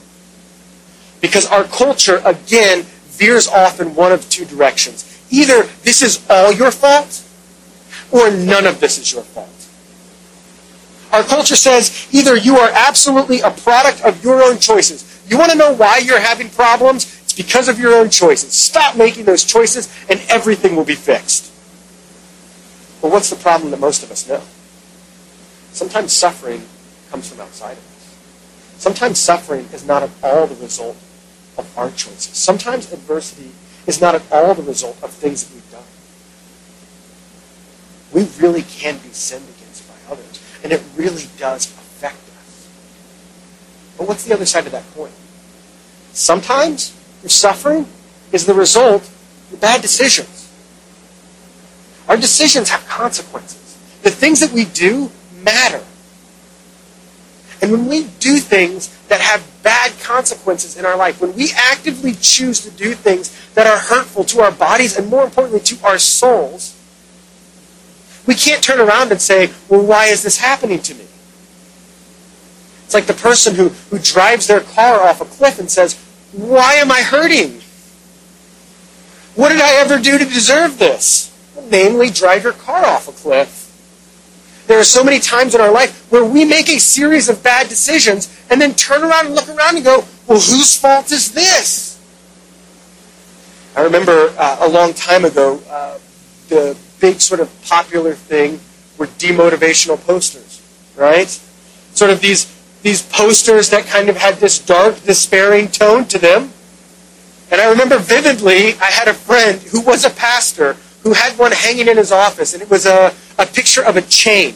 Because 1.20 1.46
our 1.46 1.64
culture, 1.64 2.22
again, 2.24 2.86
veers 3.18 3.48
off 3.48 3.80
in 3.80 3.94
one 3.94 4.12
of 4.12 4.28
two 4.30 4.44
directions. 4.44 5.04
Either 5.30 5.64
this 5.82 6.00
is 6.00 6.24
all 6.30 6.52
your 6.52 6.70
fault, 6.70 7.24
or 8.10 8.30
none 8.30 8.66
of 8.66 8.80
this 8.80 8.98
is 8.98 9.12
your 9.12 9.22
fault. 9.22 9.48
Our 11.12 11.22
culture 11.22 11.56
says 11.56 12.08
either 12.12 12.36
you 12.36 12.56
are 12.56 12.70
absolutely 12.72 13.40
a 13.40 13.50
product 13.50 14.02
of 14.02 14.22
your 14.22 14.42
own 14.42 14.58
choices. 14.58 15.04
You 15.28 15.38
want 15.38 15.52
to 15.52 15.58
know 15.58 15.74
why 15.74 15.98
you're 15.98 16.20
having 16.20 16.48
problems? 16.48 17.04
It's 17.22 17.32
because 17.32 17.68
of 17.68 17.78
your 17.78 17.94
own 17.94 18.08
choices. 18.08 18.52
Stop 18.52 18.96
making 18.96 19.24
those 19.24 19.44
choices 19.44 19.94
and 20.08 20.20
everything 20.28 20.76
will 20.76 20.84
be 20.84 20.94
fixed. 20.94 21.52
But 23.02 23.10
what's 23.10 23.30
the 23.30 23.36
problem 23.36 23.70
that 23.70 23.80
most 23.80 24.02
of 24.02 24.10
us 24.10 24.28
know? 24.28 24.42
Sometimes 25.72 26.12
suffering 26.12 26.62
comes 27.10 27.28
from 27.28 27.40
outside 27.40 27.72
of 27.72 27.78
us. 27.78 28.16
Sometimes 28.78 29.18
suffering 29.18 29.66
is 29.72 29.86
not 29.86 30.02
at 30.02 30.10
all 30.22 30.46
the 30.46 30.54
result 30.56 30.96
of 31.58 31.76
our 31.76 31.90
choices. 31.90 32.36
Sometimes 32.36 32.90
adversity 32.92 33.50
is 33.86 34.00
not 34.00 34.14
at 34.14 34.22
all 34.30 34.54
the 34.54 34.62
result 34.62 34.96
of 35.02 35.10
things 35.10 35.44
that 35.44 35.54
we've 35.54 35.70
done. 35.70 35.82
We 38.12 38.28
really 38.40 38.62
can 38.62 38.98
be 38.98 39.10
sinned 39.10 39.44
against 39.56 39.86
by 39.88 40.12
others, 40.12 40.42
and 40.62 40.72
it 40.72 40.82
really 40.96 41.26
does 41.36 41.66
affect 41.66 42.16
us. 42.16 42.68
But 43.98 44.08
what's 44.08 44.24
the 44.24 44.32
other 44.32 44.46
side 44.46 44.66
of 44.66 44.72
that 44.72 44.84
coin? 44.94 45.10
Sometimes 46.12 46.94
your 47.22 47.30
suffering 47.30 47.86
is 48.32 48.46
the 48.46 48.54
result 48.54 49.02
of 49.52 49.60
bad 49.60 49.82
decisions. 49.82 50.50
Our 52.08 52.16
decisions 52.16 52.70
have 52.70 52.86
consequences. 52.86 53.76
The 54.02 54.10
things 54.10 54.40
that 54.40 54.52
we 54.52 54.64
do 54.64 55.10
matter. 55.42 55.84
And 57.60 57.72
when 57.72 57.86
we 57.86 58.04
do 58.20 58.38
things 58.38 58.88
that 59.08 59.20
have 59.20 59.44
bad 59.68 59.92
consequences 60.00 60.78
in 60.78 60.86
our 60.86 60.96
life, 60.96 61.20
when 61.20 61.36
we 61.36 61.50
actively 61.54 62.14
choose 62.14 62.60
to 62.62 62.70
do 62.70 62.94
things 62.94 63.28
that 63.52 63.66
are 63.66 63.76
hurtful 63.76 64.24
to 64.24 64.40
our 64.40 64.50
bodies 64.50 64.96
and 64.96 65.10
more 65.10 65.24
importantly 65.24 65.60
to 65.60 65.76
our 65.86 65.98
souls, 65.98 66.74
we 68.26 68.34
can't 68.34 68.64
turn 68.64 68.80
around 68.80 69.10
and 69.10 69.20
say, 69.20 69.52
well, 69.68 69.84
why 69.84 70.06
is 70.06 70.22
this 70.22 70.38
happening 70.38 70.80
to 70.80 70.94
me? 70.94 71.04
It's 72.86 72.94
like 72.94 73.04
the 73.04 73.12
person 73.12 73.56
who, 73.56 73.68
who 73.90 73.98
drives 73.98 74.46
their 74.46 74.62
car 74.62 75.02
off 75.02 75.20
a 75.20 75.26
cliff 75.26 75.58
and 75.58 75.70
says, 75.70 76.02
why 76.32 76.76
am 76.76 76.90
I 76.90 77.02
hurting? 77.02 77.60
What 79.34 79.50
did 79.50 79.60
I 79.60 79.74
ever 79.82 79.98
do 79.98 80.16
to 80.16 80.24
deserve 80.24 80.78
this? 80.78 81.30
Well, 81.54 81.66
namely, 81.70 82.08
drive 82.08 82.42
your 82.42 82.54
car 82.54 82.86
off 82.86 83.06
a 83.06 83.12
cliff. 83.12 83.67
There 84.68 84.78
are 84.78 84.84
so 84.84 85.02
many 85.02 85.18
times 85.18 85.54
in 85.54 85.62
our 85.62 85.72
life 85.72 86.12
where 86.12 86.26
we 86.26 86.44
make 86.44 86.68
a 86.68 86.78
series 86.78 87.30
of 87.30 87.42
bad 87.42 87.70
decisions 87.70 88.28
and 88.50 88.60
then 88.60 88.74
turn 88.74 89.02
around 89.02 89.26
and 89.26 89.34
look 89.34 89.48
around 89.48 89.76
and 89.76 89.84
go, 89.84 90.04
well, 90.26 90.38
whose 90.38 90.76
fault 90.76 91.10
is 91.10 91.32
this? 91.32 91.98
I 93.74 93.80
remember 93.80 94.34
uh, 94.36 94.58
a 94.60 94.68
long 94.68 94.92
time 94.92 95.24
ago, 95.24 95.62
uh, 95.70 95.98
the 96.50 96.76
big 97.00 97.18
sort 97.22 97.40
of 97.40 97.48
popular 97.64 98.12
thing 98.12 98.60
were 98.98 99.06
demotivational 99.06 99.98
posters, 100.04 100.60
right? 100.96 101.28
Sort 101.94 102.10
of 102.10 102.20
these, 102.20 102.54
these 102.82 103.00
posters 103.00 103.70
that 103.70 103.86
kind 103.86 104.10
of 104.10 104.18
had 104.18 104.34
this 104.34 104.58
dark, 104.58 105.02
despairing 105.02 105.68
tone 105.68 106.04
to 106.06 106.18
them. 106.18 106.52
And 107.50 107.58
I 107.58 107.70
remember 107.70 107.98
vividly, 107.98 108.74
I 108.74 108.90
had 108.90 109.08
a 109.08 109.14
friend 109.14 109.62
who 109.62 109.80
was 109.80 110.04
a 110.04 110.10
pastor 110.10 110.76
who 111.04 111.14
had 111.14 111.38
one 111.38 111.52
hanging 111.52 111.88
in 111.88 111.96
his 111.96 112.12
office, 112.12 112.52
and 112.52 112.62
it 112.62 112.68
was 112.68 112.84
a, 112.84 113.14
a 113.38 113.46
picture 113.46 113.84
of 113.84 113.96
a 113.96 114.02
chain. 114.02 114.54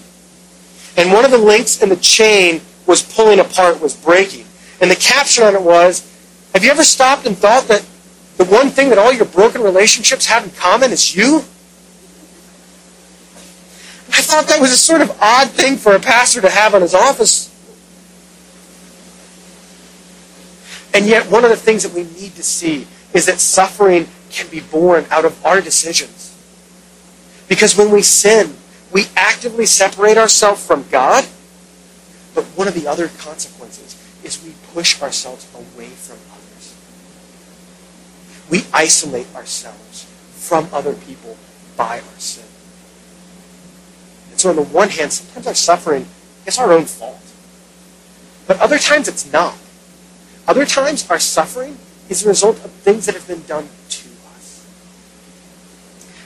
And 0.97 1.13
one 1.13 1.25
of 1.25 1.31
the 1.31 1.39
links 1.39 1.83
in 1.83 1.89
the 1.89 1.97
chain 1.97 2.61
was 2.87 3.03
pulling 3.03 3.41
apart, 3.41 3.81
was 3.81 3.97
breaking. 3.97 4.45
And 4.81 4.91
the 4.91 4.97
caption 4.97 5.45
on 5.45 5.55
it 5.55 5.63
was, 5.63 6.09
Have 6.53 6.65
you 6.65 6.71
ever 6.71 6.85
stopped 6.85 7.27
and 7.27 7.37
thought 7.37 7.69
that 7.69 7.87
the 8.37 8.45
one 8.45 8.71
thing 8.71 8.89
that 8.89 8.99
all 8.99 9.13
your 9.13 9.25
broken 9.25 9.63
relationships 9.63 10.27
have 10.27 10.45
in 10.45 10.51
common 10.51 10.91
is 10.91 11.15
you? 11.15 11.39
I 14.09 14.21
thought 14.21 14.47
that 14.49 14.61
was 14.61 14.73
a 14.73 14.77
sort 14.77 15.01
of 15.01 15.17
odd 15.23 15.51
thing 15.51 15.77
for 15.77 15.95
a 15.95 16.01
pastor 16.01 16.41
to 16.43 16.51
have 16.51 16.75
on 16.75 16.83
his 16.83 16.95
office. 16.95 17.49
And 20.93 21.07
yet, 21.07 21.31
one 21.31 21.45
of 21.45 21.51
the 21.51 21.57
things 21.57 21.85
that 21.85 21.95
we 21.95 22.03
need 22.21 22.35
to 22.35 22.43
see 22.43 22.87
is 23.15 23.27
that 23.27 23.41
suffering 23.41 24.09
can 24.31 24.49
be 24.49 24.61
born 24.61 25.07
out 25.11 25.25
of 25.25 25.45
our 25.47 25.61
decisions. 25.61 26.37
Because 27.49 27.77
when 27.77 27.91
we 27.91 28.03
sin, 28.03 28.55
we 28.93 29.07
actively 29.17 29.67
separate 29.67 30.19
ourselves 30.19 30.65
from 30.65 30.85
God, 30.91 31.25
but 32.35 32.45
one 32.57 32.69
of 32.69 32.75
the 32.75 32.87
other 32.87 33.09
consequences 33.09 33.97
is 34.23 34.43
we 34.45 34.53
push 34.73 35.01
ourselves 35.03 35.49
away 35.55 35.89
from 35.89 36.19
others. 36.31 36.75
We 38.51 38.65
isolate 38.73 39.35
ourselves 39.35 40.05
from 40.35 40.69
other 40.73 40.93
people 40.93 41.37
by 41.77 42.01
our 42.01 42.19
sin. 42.19 42.45
And 44.31 44.39
so 44.39 44.51
on 44.51 44.57
the 44.57 44.63
one 44.63 44.91
hand, 44.91 45.13
sometimes 45.13 45.47
our 45.47 45.55
suffering 45.55 46.07
is 46.47 46.59
our 46.59 46.73
own 46.73 46.85
fault. 46.85 47.21
But 48.47 48.61
other 48.61 48.79
times 48.79 49.09
it's 49.09 49.31
not. 49.33 49.57
Other 50.47 50.67
times 50.67 51.09
our 51.11 51.19
suffering 51.19 51.79
is 52.09 52.25
a 52.25 52.29
result 52.29 52.63
of 52.65 52.71
things 52.71 53.07
that 53.07 53.15
have 53.15 53.27
been 53.27 53.43
done 53.43 53.69
to 53.89 54.09
us. 54.35 54.67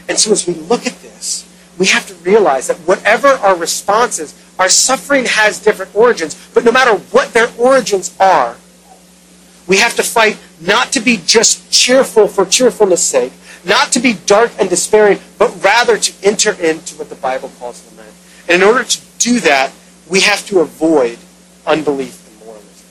And 0.08 0.18
so 0.18 0.32
as 0.32 0.46
we 0.46 0.54
look 0.54 0.87
at 0.87 1.00
this, 1.02 1.44
we 1.78 1.87
have 1.87 2.06
to 2.06 2.14
realize 2.16 2.68
that 2.68 2.76
whatever 2.78 3.28
our 3.28 3.56
response 3.56 4.18
is, 4.18 4.35
our 4.59 4.68
suffering 4.68 5.25
has 5.26 5.62
different 5.62 5.95
origins, 5.95 6.35
but 6.54 6.64
no 6.64 6.73
matter 6.73 6.97
what 7.12 7.35
their 7.35 7.50
origins 7.59 8.16
are, 8.18 8.56
we 9.66 9.78
have 9.78 9.95
to 9.97 10.02
fight 10.02 10.38
not 10.61 10.92
to 10.92 11.00
be 11.00 11.18
just 11.26 11.71
cheerful 11.71 12.28
for 12.28 12.47
cheerfulness' 12.47 13.02
sake, 13.02 13.33
not 13.64 13.92
to 13.92 14.00
be 14.00 14.14
dark 14.26 14.52
and 14.59 14.71
despairing, 14.71 15.18
but 15.38 15.62
rather 15.62 15.99
to 15.99 16.12
enter 16.26 16.52
into 16.52 16.95
what 16.97 17.09
the 17.09 17.16
Bible 17.16 17.50
calls 17.59 17.85
lament. 17.90 18.14
And 18.49 18.62
in 18.62 18.68
order 18.68 18.85
to 18.85 19.00
do 19.18 19.40
that, 19.40 19.73
we 20.09 20.21
have 20.21 20.47
to 20.47 20.61
avoid 20.61 21.18
unbelief 21.66 22.26
and 22.28 22.47
moralism. 22.47 22.87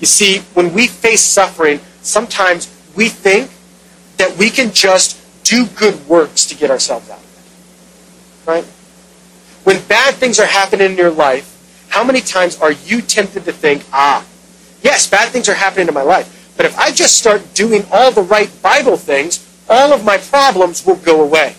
You 0.00 0.06
see, 0.06 0.40
when 0.54 0.74
we 0.74 0.88
face 0.88 1.22
suffering, 1.22 1.80
sometimes 2.02 2.68
we 2.96 3.08
think 3.08 3.50
that 4.16 4.36
we 4.36 4.50
can 4.50 4.72
just 4.72 5.20
do 5.44 5.66
good 5.66 6.06
works 6.08 6.44
to 6.46 6.56
get 6.56 6.70
ourselves 6.70 7.08
out. 7.08 7.20
Right? 8.46 8.64
When 9.64 9.82
bad 9.86 10.14
things 10.14 10.38
are 10.38 10.46
happening 10.46 10.92
in 10.92 10.96
your 10.96 11.10
life, 11.10 11.52
how 11.88 12.04
many 12.04 12.20
times 12.20 12.60
are 12.60 12.72
you 12.72 13.00
tempted 13.00 13.44
to 13.44 13.52
think, 13.52 13.84
ah, 13.92 14.24
yes, 14.82 15.08
bad 15.10 15.30
things 15.30 15.48
are 15.48 15.54
happening 15.54 15.88
in 15.88 15.94
my 15.94 16.02
life, 16.02 16.54
but 16.56 16.66
if 16.66 16.78
I 16.78 16.92
just 16.92 17.18
start 17.18 17.54
doing 17.54 17.84
all 17.90 18.12
the 18.12 18.22
right 18.22 18.50
Bible 18.62 18.96
things, 18.96 19.44
all 19.68 19.92
of 19.92 20.04
my 20.04 20.18
problems 20.18 20.86
will 20.86 20.96
go 20.96 21.22
away. 21.22 21.56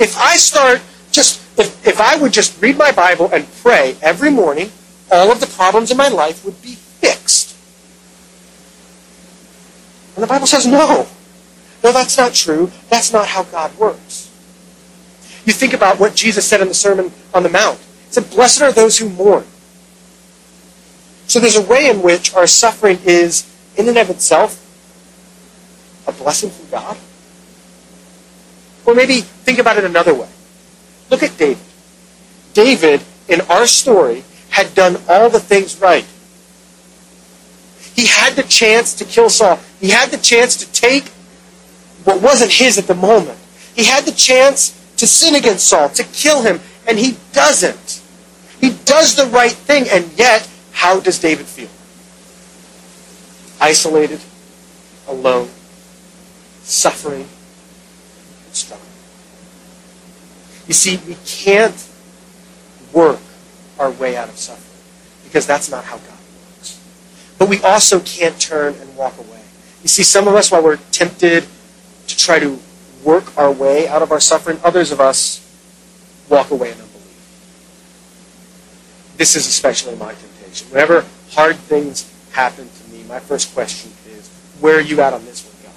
If 0.00 0.16
I 0.18 0.36
start 0.36 0.80
just, 1.12 1.42
if, 1.58 1.86
if 1.86 2.00
I 2.00 2.16
would 2.16 2.32
just 2.32 2.60
read 2.62 2.78
my 2.78 2.92
Bible 2.92 3.28
and 3.32 3.46
pray 3.62 3.96
every 4.00 4.30
morning, 4.30 4.70
all 5.10 5.30
of 5.30 5.40
the 5.40 5.46
problems 5.46 5.90
in 5.90 5.96
my 5.96 6.08
life 6.08 6.44
would 6.44 6.60
be 6.62 6.74
fixed. 6.74 7.56
And 10.14 10.22
the 10.22 10.26
Bible 10.26 10.46
says 10.46 10.66
no. 10.66 11.06
No, 11.82 11.92
that's 11.92 12.16
not 12.16 12.32
true. 12.34 12.70
That's 12.88 13.12
not 13.12 13.26
how 13.26 13.44
God 13.44 13.76
works. 13.76 14.29
You 15.44 15.52
think 15.52 15.72
about 15.72 15.98
what 15.98 16.14
Jesus 16.14 16.46
said 16.46 16.60
in 16.60 16.68
the 16.68 16.74
Sermon 16.74 17.12
on 17.32 17.42
the 17.42 17.48
Mount. 17.48 17.78
He 17.78 18.12
said, 18.12 18.30
Blessed 18.30 18.62
are 18.62 18.72
those 18.72 18.98
who 18.98 19.08
mourn. 19.08 19.44
So 21.26 21.38
there's 21.38 21.56
a 21.56 21.62
way 21.62 21.88
in 21.88 22.02
which 22.02 22.34
our 22.34 22.46
suffering 22.46 22.98
is, 23.04 23.48
in 23.76 23.88
and 23.88 23.96
of 23.96 24.10
itself, 24.10 24.66
a 26.06 26.12
blessing 26.12 26.50
from 26.50 26.68
God. 26.70 26.98
Or 28.84 28.94
maybe 28.94 29.20
think 29.20 29.58
about 29.58 29.78
it 29.78 29.84
another 29.84 30.12
way. 30.12 30.28
Look 31.10 31.22
at 31.22 31.36
David. 31.38 31.62
David, 32.52 33.02
in 33.28 33.40
our 33.42 33.66
story, 33.66 34.24
had 34.50 34.74
done 34.74 34.96
all 35.08 35.30
the 35.30 35.38
things 35.38 35.80
right. 35.80 36.04
He 37.94 38.06
had 38.06 38.34
the 38.34 38.42
chance 38.42 38.94
to 38.94 39.04
kill 39.04 39.30
Saul. 39.30 39.60
He 39.80 39.90
had 39.90 40.10
the 40.10 40.18
chance 40.18 40.56
to 40.56 40.72
take 40.72 41.08
what 42.04 42.22
wasn't 42.22 42.50
his 42.50 42.78
at 42.78 42.86
the 42.86 42.94
moment. 42.94 43.38
He 43.74 43.84
had 43.84 44.04
the 44.04 44.12
chance 44.12 44.79
to 45.00 45.06
sin 45.06 45.34
against 45.34 45.66
Saul, 45.66 45.88
to 45.88 46.04
kill 46.04 46.42
him, 46.42 46.60
and 46.86 46.98
he 46.98 47.16
doesn't. 47.32 48.02
He 48.60 48.76
does 48.84 49.16
the 49.16 49.24
right 49.26 49.50
thing, 49.50 49.86
and 49.90 50.12
yet, 50.18 50.46
how 50.72 51.00
does 51.00 51.18
David 51.18 51.46
feel? 51.46 51.70
Isolated, 53.58 54.20
alone, 55.08 55.48
suffering, 56.64 57.26
and 58.44 58.54
struggling. 58.54 58.86
You 60.66 60.74
see, 60.74 61.00
we 61.08 61.16
can't 61.24 61.88
work 62.92 63.20
our 63.78 63.90
way 63.92 64.18
out 64.18 64.28
of 64.28 64.36
suffering 64.36 64.82
because 65.24 65.46
that's 65.46 65.70
not 65.70 65.84
how 65.84 65.96
God 65.96 66.18
works. 66.58 66.78
But 67.38 67.48
we 67.48 67.58
also 67.62 68.00
can't 68.00 68.38
turn 68.38 68.74
and 68.74 68.94
walk 68.98 69.16
away. 69.16 69.40
You 69.82 69.88
see, 69.88 70.02
some 70.02 70.28
of 70.28 70.34
us, 70.34 70.50
while 70.50 70.62
we're 70.62 70.76
tempted 70.92 71.46
to 72.06 72.16
try 72.18 72.38
to 72.38 72.58
work 73.04 73.36
our 73.38 73.50
way 73.50 73.88
out 73.88 74.02
of 74.02 74.12
our 74.12 74.20
suffering, 74.20 74.58
others 74.64 74.92
of 74.92 75.00
us 75.00 75.46
walk 76.28 76.50
away 76.50 76.68
in 76.68 76.74
unbelief. 76.74 76.94
This 79.16 79.36
is 79.36 79.46
especially 79.46 79.96
my 79.96 80.14
temptation. 80.14 80.68
Whenever 80.70 81.04
hard 81.30 81.56
things 81.56 82.12
happen 82.32 82.68
to 82.68 82.90
me, 82.90 83.02
my 83.04 83.18
first 83.18 83.54
question 83.54 83.90
is, 84.08 84.28
where 84.60 84.76
are 84.76 84.82
you 84.82 85.00
at 85.00 85.12
on 85.12 85.24
this 85.24 85.44
one, 85.44 85.54
God? 85.62 85.74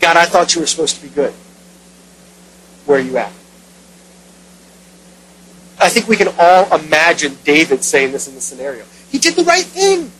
God, 0.00 0.16
I 0.16 0.26
thought 0.26 0.54
you 0.54 0.60
were 0.60 0.66
supposed 0.66 0.96
to 0.96 1.02
be 1.02 1.08
good. 1.08 1.32
Where 2.86 2.98
are 2.98 3.02
you 3.02 3.16
at? 3.18 3.32
I 5.80 5.88
think 5.88 6.08
we 6.08 6.16
can 6.16 6.28
all 6.38 6.74
imagine 6.78 7.38
David 7.44 7.82
saying 7.82 8.12
this 8.12 8.28
in 8.28 8.34
the 8.34 8.40
scenario. 8.40 8.84
He 9.08 9.18
did 9.18 9.34
the 9.34 9.44
right 9.44 9.64
thing. 9.64 10.12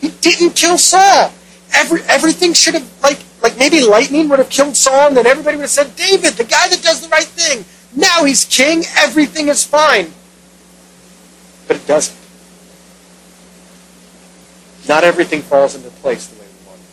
He 0.00 0.08
didn't 0.20 0.54
kill 0.54 0.78
Saul. 0.78 1.32
Every, 1.74 2.02
everything 2.02 2.52
should 2.52 2.74
have, 2.74 2.88
like, 3.02 3.18
like 3.42 3.56
maybe 3.56 3.80
lightning 3.80 4.28
would 4.28 4.38
have 4.38 4.50
killed 4.50 4.76
Saul, 4.76 5.08
and 5.08 5.16
then 5.16 5.26
everybody 5.26 5.56
would 5.56 5.62
have 5.62 5.70
said, 5.70 5.96
David, 5.96 6.34
the 6.34 6.44
guy 6.44 6.68
that 6.68 6.82
does 6.82 7.00
the 7.00 7.08
right 7.08 7.24
thing. 7.24 7.64
Now 7.94 8.24
he's 8.24 8.44
king. 8.44 8.84
Everything 8.98 9.48
is 9.48 9.64
fine. 9.64 10.12
But 11.66 11.76
it 11.76 11.86
doesn't. 11.86 12.16
Not 14.88 15.04
everything 15.04 15.42
falls 15.42 15.74
into 15.74 15.90
place 15.90 16.26
the 16.26 16.40
way 16.40 16.46
we 16.46 16.66
want 16.68 16.80
it. 16.80 16.84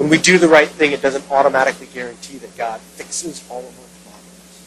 When 0.00 0.08
we 0.08 0.18
do 0.18 0.38
the 0.38 0.48
right 0.48 0.68
thing, 0.68 0.92
it 0.92 1.02
doesn't 1.02 1.30
automatically 1.30 1.86
guarantee 1.92 2.38
that 2.38 2.56
God 2.56 2.80
fixes 2.80 3.44
all 3.50 3.60
of 3.60 3.66
our 3.66 3.70
problems. 4.10 4.62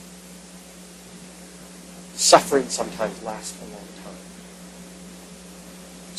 Suffering 2.15 2.69
sometimes 2.69 3.21
lasts 3.23 3.57
a 3.61 3.65
long. 3.73 3.80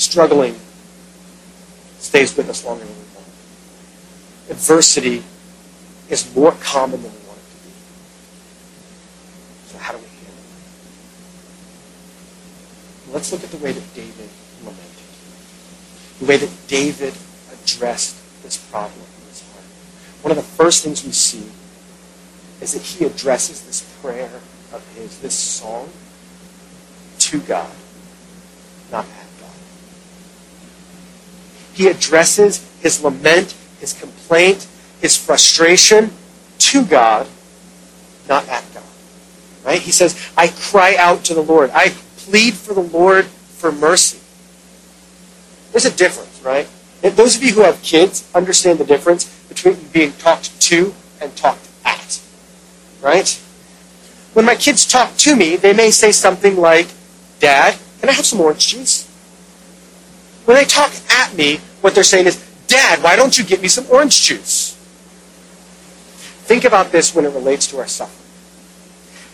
Struggling 0.03 0.59
stays 2.01 2.37
with 2.37 2.51
us 2.51 2.65
longer 2.65 2.85
than 2.85 2.93
we 2.93 3.05
want. 3.15 3.29
Adversity 4.51 5.23
is 6.11 6.35
more 6.35 6.51
common 6.61 7.01
than 7.01 7.13
we 7.13 7.19
want 7.29 7.39
it 7.39 7.47
to 7.47 7.57
be. 7.63 7.71
So 9.69 9.79
how 9.79 9.93
do 9.93 9.99
we 9.99 10.05
handle 10.07 10.43
it? 13.07 13.15
Let's 13.15 13.31
look 13.31 13.45
at 13.45 13.51
the 13.51 13.59
way 13.59 13.71
that 13.71 13.95
David 13.95 14.29
lamented. 14.65 15.07
The 16.19 16.27
way 16.27 16.37
that 16.37 16.51
David 16.67 17.15
addressed 17.53 18.17
this 18.43 18.57
problem 18.57 19.07
in 19.23 19.29
his 19.29 19.49
heart. 19.53 19.65
One 20.23 20.33
of 20.33 20.37
the 20.37 20.43
first 20.43 20.83
things 20.83 21.05
we 21.05 21.13
see 21.13 21.49
is 22.61 22.73
that 22.73 22.83
he 22.83 23.05
addresses 23.05 23.63
this 23.65 23.83
prayer 24.03 24.41
of 24.73 24.85
his, 24.97 25.21
this 25.21 25.39
song, 25.39 25.89
to 27.21 27.39
God, 27.39 27.71
not 28.91 29.07
God. 29.07 29.32
He 31.75 31.89
addresses 31.89 32.69
his 32.81 33.03
lament, 33.03 33.55
his 33.81 33.93
complaint, 33.93 34.67
his 35.01 35.17
frustration 35.17 36.11
to 36.59 36.85
God, 36.85 37.27
not 38.29 38.49
at 38.49 38.65
God. 38.75 38.83
Right? 39.65 39.81
He 39.81 39.91
says, 39.93 40.31
I 40.37 40.49
cry 40.49 40.97
out 40.97 41.25
to 41.25 41.35
the 41.35 41.43
Lord. 41.43 41.71
I 41.73 41.95
plead 42.17 42.55
for 42.55 42.75
the 42.75 42.81
Lord 42.83 43.27
for 43.27 43.73
mercy. 43.73 44.19
There's 45.73 45.85
a 45.85 45.91
difference, 45.91 46.41
right? 46.45 46.69
And 47.03 47.17
those 47.17 47.37
of 47.37 47.43
you 47.43 47.53
who 47.55 47.63
have 47.63 47.83
kids 47.83 48.29
understand 48.35 48.79
the 48.79 48.85
difference 48.85 49.25
between 49.49 49.77
being 49.93 50.13
talked 50.13 50.61
to 50.63 50.95
and 51.21 51.35
talked 51.37 51.69
at. 51.85 52.21
Right? 53.01 53.41
When 54.35 54.45
my 54.45 54.55
kids 54.55 54.87
talk 54.87 55.17
to 55.19 55.37
me, 55.37 55.57
they 55.57 55.73
may 55.73 55.91
say 55.91 56.13
something 56.13 56.57
like, 56.57 56.89
Dad, 57.41 57.77
can 58.01 58.09
I 58.09 58.13
have 58.13 58.25
some 58.25 58.41
orange 58.41 58.69
juice? 58.69 59.09
When 60.45 60.57
they 60.57 60.65
talk 60.65 60.93
at 61.11 61.35
me, 61.37 61.59
what 61.81 61.95
they're 61.95 62.05
saying 62.05 62.27
is, 62.27 62.37
Dad, 62.67 63.03
why 63.03 63.17
don't 63.17 63.37
you 63.37 63.45
get 63.45 63.63
me 63.63 63.69
some 63.69 63.87
orange 63.91 64.23
juice? 64.23 64.75
Think 66.45 66.65
about 66.65 66.91
this 66.91 67.15
when 67.15 67.25
it 67.25 67.33
relates 67.33 67.67
to 67.69 67.79
our 67.79 67.87
suffering. 67.87 68.19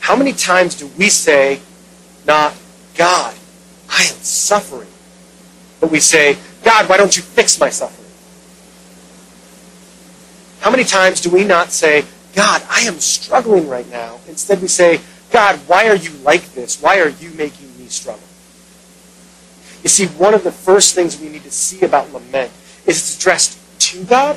How 0.01 0.17
many 0.17 0.33
times 0.33 0.75
do 0.75 0.91
we 0.99 1.09
say, 1.09 1.61
not, 2.27 2.55
God, 2.97 3.35
I 3.89 4.03
am 4.03 4.17
suffering, 4.21 4.89
but 5.81 5.91
we 5.91 6.01
say, 6.01 6.37
God, 6.63 6.89
why 6.89 6.97
don't 6.97 7.17
you 7.17 7.23
fix 7.23 7.59
my 7.59 7.71
suffering? 7.71 8.09
How 10.61 10.71
many 10.71 10.85
times 10.85 11.21
do 11.21 11.31
we 11.31 11.45
not 11.45 11.71
say, 11.71 12.05
God, 12.35 12.63
I 12.69 12.81
am 12.81 12.99
struggling 12.99 13.69
right 13.69 13.89
now? 13.91 14.19
Instead, 14.29 14.61
we 14.61 14.69
say, 14.69 15.01
God, 15.31 15.57
why 15.67 15.89
are 15.89 15.97
you 15.97 16.11
like 16.23 16.53
this? 16.55 16.81
Why 16.81 17.01
are 17.01 17.09
you 17.09 17.31
making 17.31 17.77
me 17.79 17.87
struggle? 17.87 18.28
You 19.83 19.89
see, 19.89 20.07
one 20.07 20.35
of 20.35 20.45
the 20.45 20.53
first 20.53 20.95
things 20.95 21.21
we 21.21 21.29
need 21.29 21.45
to 21.45 21.51
see 21.51 21.85
about 21.85 22.13
lament 22.13 22.51
is 22.87 22.99
it's 22.99 23.17
addressed 23.17 23.59
to 23.81 24.05
God, 24.05 24.37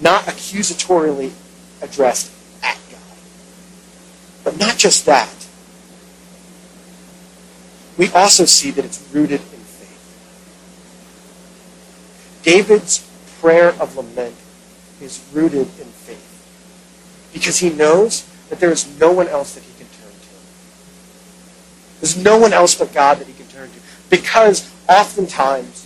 not 0.00 0.24
accusatorially 0.24 1.32
addressed 1.82 2.30
at 2.62 2.78
God. 2.90 3.00
But 4.44 4.58
not 4.58 4.76
just 4.76 5.06
that. 5.06 5.32
We 7.98 8.08
also 8.10 8.44
see 8.44 8.70
that 8.70 8.84
it's 8.84 9.02
rooted 9.12 9.40
in 9.40 9.46
faith. 9.46 10.02
David's 12.42 13.10
prayer 13.40 13.70
of 13.80 13.96
lament 13.96 14.36
is 15.00 15.24
rooted 15.32 15.68
in 15.80 15.86
faith 15.86 16.22
because 17.32 17.58
he 17.58 17.70
knows 17.70 18.24
that 18.50 18.60
there 18.60 18.70
is 18.70 18.86
no 19.00 19.10
one 19.12 19.28
else 19.28 19.54
that 19.54 19.64
he 19.64 19.72
can 19.72 19.86
turn 20.00 20.12
to. 20.12 20.28
There's 22.00 22.16
no 22.16 22.38
one 22.38 22.52
else 22.52 22.74
but 22.74 22.92
God 22.94 23.18
that 23.18 23.26
he. 23.26 23.35
Because 24.10 24.70
oftentimes, 24.88 25.84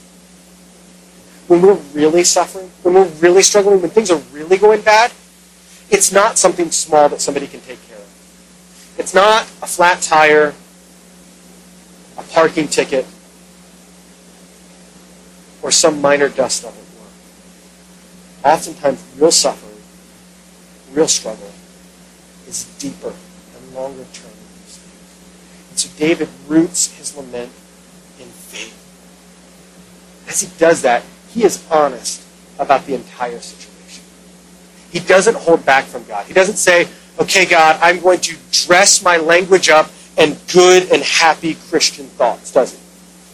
when 1.49 1.63
we're 1.63 1.81
really 1.95 2.25
suffering, 2.25 2.71
when 2.83 2.95
we're 2.95 3.09
really 3.21 3.43
struggling, 3.43 3.81
when 3.81 3.91
things 3.91 4.11
are 4.11 4.21
really 4.33 4.57
going 4.57 4.83
bad, 4.83 5.13
it's 5.91 6.13
not 6.13 6.39
something 6.39 6.71
small 6.71 7.09
that 7.09 7.21
somebody 7.21 7.47
can 7.47 7.61
take 7.61 7.85
care 7.89 7.99
of. 7.99 8.95
It's 8.99 9.15
not 9.15 9.43
a 9.63 9.67
flat 9.67 10.03
tire, 10.03 10.55
a 12.17 12.23
parking 12.23 12.69
ticket, 12.69 13.07
or 15.63 15.71
some 15.71 16.01
minor 16.01 16.29
dust 16.29 16.65
up 16.65 16.73
at 16.73 16.77
work. 16.77 18.55
Oftentimes, 18.55 19.05
real 19.19 19.33
suffering, 19.33 19.83
real 20.93 21.09
struggle, 21.09 21.51
is 22.47 22.65
deeper 22.79 23.13
and 23.57 23.75
longer 23.75 24.05
term. 24.13 24.31
And 25.71 25.79
so 25.79 25.89
David 25.99 26.29
roots 26.47 26.93
his 26.93 27.17
lament 27.17 27.51
in 28.21 28.29
faith. 28.29 28.77
As 30.29 30.41
he 30.41 30.49
does 30.59 30.83
that, 30.83 31.03
he 31.29 31.45
is 31.45 31.65
honest 31.71 32.23
about 32.59 32.87
the 32.87 32.95
entire 32.95 33.41
situation. 33.41 34.05
He 34.91 35.01
doesn't 35.01 35.37
hold 35.37 35.65
back 35.65 35.85
from 35.85 36.05
God. 36.05 36.27
He 36.27 36.35
doesn't 36.35 36.57
say, 36.57 36.89
okay, 37.19 37.47
God, 37.47 37.79
I'm 37.81 38.01
going 38.01 38.21
to 38.21 38.37
dress 38.51 39.03
my 39.03 39.17
language 39.17 39.69
up 39.69 39.91
in 40.17 40.37
good 40.53 40.91
and 40.91 41.03
happy 41.03 41.55
Christian 41.55 42.07
thoughts, 42.07 42.53
does 42.53 42.73
he? 42.73 42.79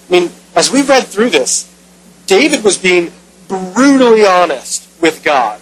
I 0.08 0.20
mean, 0.20 0.30
as 0.54 0.70
we 0.70 0.82
read 0.82 1.04
through 1.04 1.30
this, 1.30 1.72
David 2.26 2.62
was 2.62 2.78
being 2.78 3.12
brutally 3.48 4.24
honest 4.24 4.88
with 5.00 5.22
God 5.22 5.60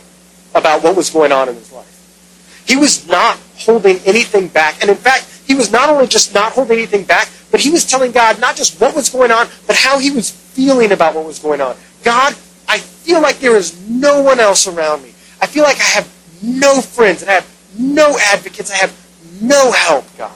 about 0.55 0.83
what 0.83 0.97
was 0.97 1.11
going 1.11 1.33
on 1.33 1.49
in 1.49 1.55
his 1.55 1.73
life. 1.73 2.63
He 2.67 2.77
was 2.77 3.07
not 3.07 3.39
holding 3.57 3.99
anything 4.01 4.49
back. 4.49 4.81
And 4.81 4.91
in 4.91 4.97
fact, 4.97 5.31
he 5.47 5.55
was 5.55 5.71
not 5.71 5.91
only 5.91 6.07
just 6.07 6.35
not 6.35 6.53
holding 6.53 6.79
anything 6.79 7.05
back, 7.05 7.29
but 7.55 7.61
he 7.61 7.71
was 7.71 7.85
telling 7.85 8.11
God 8.11 8.41
not 8.41 8.57
just 8.57 8.81
what 8.81 8.97
was 8.97 9.09
going 9.09 9.31
on, 9.31 9.47
but 9.69 9.77
how 9.77 10.01
he 10.01 10.11
was 10.11 10.29
feeling 10.29 10.91
about 10.91 11.15
what 11.15 11.25
was 11.25 11.39
going 11.39 11.61
on. 11.61 11.77
God, 12.03 12.35
I 12.67 12.79
feel 12.79 13.23
like 13.23 13.39
there 13.39 13.55
is 13.55 13.89
no 13.89 14.23
one 14.23 14.41
else 14.41 14.67
around 14.67 15.05
me. 15.05 15.11
I 15.41 15.47
feel 15.47 15.63
like 15.63 15.79
I 15.79 15.85
have 15.85 16.13
no 16.43 16.81
friends 16.81 17.23
and 17.23 17.31
I 17.31 17.35
have 17.35 17.49
no 17.79 18.19
advocates. 18.19 18.73
I 18.73 18.79
have 18.79 19.41
no 19.41 19.71
help, 19.71 20.05
God. 20.19 20.33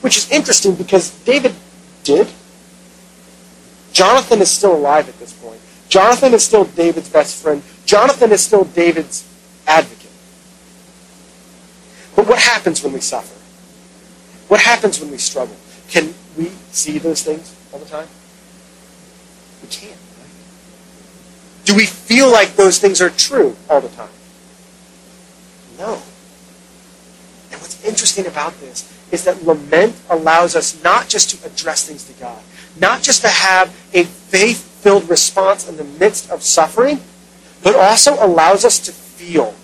Which 0.00 0.16
is 0.16 0.28
interesting 0.32 0.74
because 0.74 1.10
David 1.20 1.54
did. 2.02 2.26
Jonathan 3.92 4.40
is 4.40 4.50
still 4.50 4.74
alive 4.74 5.08
at 5.08 5.16
this 5.20 5.32
point. 5.32 5.60
Jonathan 5.88 6.34
is 6.34 6.44
still 6.44 6.64
David's 6.64 7.08
best 7.08 7.40
friend. 7.40 7.62
Jonathan 7.84 8.32
is 8.32 8.40
still 8.40 8.64
David's 8.64 9.24
advocate. 9.64 10.10
But 12.16 12.26
what 12.26 12.40
happens 12.40 12.82
when 12.82 12.92
we 12.92 13.00
suffer? 13.00 13.35
What 14.56 14.64
happens 14.64 14.98
when 14.98 15.10
we 15.10 15.18
struggle? 15.18 15.54
Can 15.88 16.14
we 16.34 16.46
see 16.70 16.96
those 16.96 17.22
things 17.22 17.54
all 17.70 17.78
the 17.78 17.84
time? 17.84 18.08
We 19.60 19.68
can't. 19.68 19.92
Right? 19.92 20.30
Do 21.66 21.76
we 21.76 21.84
feel 21.84 22.32
like 22.32 22.56
those 22.56 22.78
things 22.78 23.02
are 23.02 23.10
true 23.10 23.54
all 23.68 23.82
the 23.82 23.90
time? 23.90 24.08
No. 25.78 26.00
And 27.52 27.60
what's 27.60 27.84
interesting 27.84 28.26
about 28.26 28.58
this 28.60 28.90
is 29.12 29.24
that 29.24 29.44
lament 29.44 29.94
allows 30.08 30.56
us 30.56 30.82
not 30.82 31.10
just 31.10 31.28
to 31.38 31.46
address 31.46 31.86
things 31.86 32.04
to 32.04 32.14
God, 32.14 32.42
not 32.80 33.02
just 33.02 33.20
to 33.20 33.28
have 33.28 33.68
a 33.92 34.04
faith 34.04 34.62
filled 34.80 35.10
response 35.10 35.68
in 35.68 35.76
the 35.76 35.84
midst 35.84 36.30
of 36.30 36.42
suffering, 36.42 37.00
but 37.62 37.76
also 37.76 38.14
allows 38.24 38.64
us 38.64 38.78
to 38.78 38.90
feel 38.90 39.54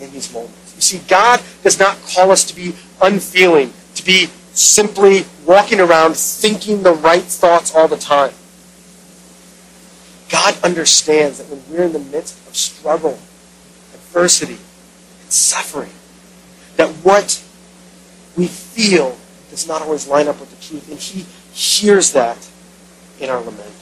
in 0.00 0.10
these 0.12 0.32
moments. 0.32 0.72
You 0.76 0.80
see, 0.80 0.98
God 1.06 1.42
does 1.62 1.78
not 1.78 2.00
call 2.06 2.30
us 2.30 2.44
to 2.44 2.56
be 2.56 2.72
unfeeling, 3.02 3.74
to 3.98 4.04
be 4.04 4.28
simply 4.52 5.24
walking 5.44 5.80
around 5.80 6.16
thinking 6.16 6.82
the 6.82 6.92
right 6.92 7.22
thoughts 7.22 7.74
all 7.74 7.86
the 7.86 7.96
time. 7.96 8.32
God 10.28 10.58
understands 10.62 11.38
that 11.38 11.48
when 11.48 11.62
we're 11.70 11.84
in 11.84 11.92
the 11.92 11.98
midst 11.98 12.46
of 12.48 12.56
struggle, 12.56 13.18
adversity, 13.94 14.58
and 15.22 15.32
suffering, 15.32 15.92
that 16.76 16.88
what 17.04 17.42
we 18.36 18.46
feel 18.46 19.16
does 19.50 19.66
not 19.66 19.82
always 19.82 20.06
line 20.06 20.28
up 20.28 20.38
with 20.38 20.50
the 20.50 20.64
truth. 20.64 20.90
And 20.90 20.98
He 20.98 21.24
hears 21.52 22.12
that 22.12 22.48
in 23.20 23.30
our 23.30 23.40
lament. 23.40 23.74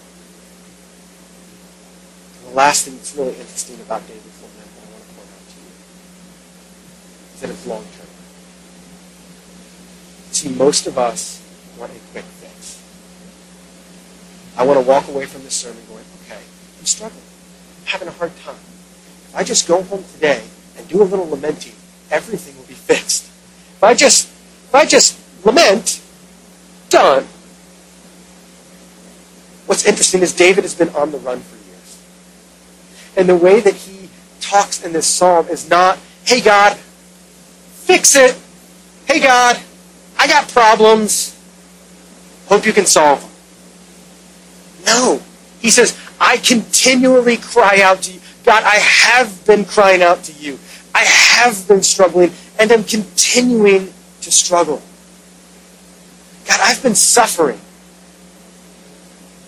And 2.39 2.53
the 2.53 2.57
last 2.57 2.85
thing 2.85 2.97
that's 2.97 3.15
really 3.17 3.35
interesting 3.35 3.81
about 3.81 4.07
David's 4.07 4.41
lament 4.41 4.71
that 4.77 4.87
I 4.87 4.91
want 4.93 5.03
to 5.03 5.15
point 5.15 5.29
out 5.29 5.49
to 5.49 5.57
you 5.61 5.71
is 7.35 7.41
that 7.41 7.51
it's 7.51 7.67
long 7.67 7.85
term. 7.99 8.16
See, 10.31 10.49
most 10.51 10.87
of 10.87 10.99
us 10.99 11.43
want 11.79 11.93
a 11.93 11.99
quick 12.13 12.25
fix. 12.25 12.83
I 14.57 14.65
want 14.65 14.79
to 14.81 14.87
walk 14.87 15.09
away 15.09 15.27
from 15.27 15.43
this 15.43 15.55
sermon 15.55 15.83
going, 15.89 16.05
okay, 16.25 16.41
I'm 16.79 16.87
struggling. 16.87 17.23
I'm 17.81 17.87
having 17.87 18.09
a 18.09 18.13
hard 18.13 18.37
time. 18.39 18.55
If 19.29 19.33
I 19.35 19.45
just 19.45 19.67
go 19.69 19.83
home 19.83 20.05
today 20.15 20.43
and 20.77 20.89
do 20.89 21.03
a 21.03 21.05
little 21.05 21.29
lamenting, 21.29 21.75
everything 22.11 22.57
will 22.57 22.67
be 22.67 22.75
fixed. 22.75 23.25
If 23.25 23.83
I 23.83 23.95
just 23.95 24.29
if 24.69 24.75
I 24.75 24.85
just 24.85 25.19
lament, 25.45 26.01
done. 26.89 27.25
What's 29.67 29.87
interesting 29.87 30.23
is 30.23 30.33
David 30.33 30.65
has 30.65 30.75
been 30.75 30.91
on 30.91 31.11
the 31.11 31.19
run 31.19 31.41
for 31.41 31.57
years. 31.57 32.03
And 33.17 33.29
the 33.29 33.37
way 33.37 33.61
that 33.61 33.75
he 33.75 34.09
talks 34.41 34.85
in 34.85 34.93
this 34.93 35.07
psalm 35.07 35.49
is 35.49 35.69
not, 35.69 35.99
hey 36.25 36.41
God, 36.41 36.77
fix 36.77 38.15
it. 38.15 38.39
Hey 39.07 39.21
God, 39.21 39.57
I 40.27 40.29
got 40.29 40.49
problems. 40.49 41.39
Hope 42.47 42.67
you 42.67 42.73
can 42.73 42.85
solve 42.85 43.21
them. 43.21 43.31
No. 44.85 45.23
He 45.61 45.71
says, 45.71 45.97
I 46.21 46.39
continually 46.39 47.37
cry 47.37 47.81
out 47.81 48.03
to 48.03 48.13
you. 48.13 48.21
God, 48.43 48.65
I 48.65 48.75
have 48.75 49.47
been 49.47 49.65
crying 49.65 50.03
out 50.03 50.25
to 50.25 50.33
you. 50.33 50.59
I 50.93 51.05
have 51.05 51.69
been 51.69 51.81
struggling 51.81 52.33
and 52.59 52.73
I'm 52.73 52.83
continuing 52.83 53.93
to 54.23 54.33
struggle. 54.33 54.83
God, 56.49 56.59
I've 56.61 56.83
been 56.83 56.97
suffering 56.97 57.61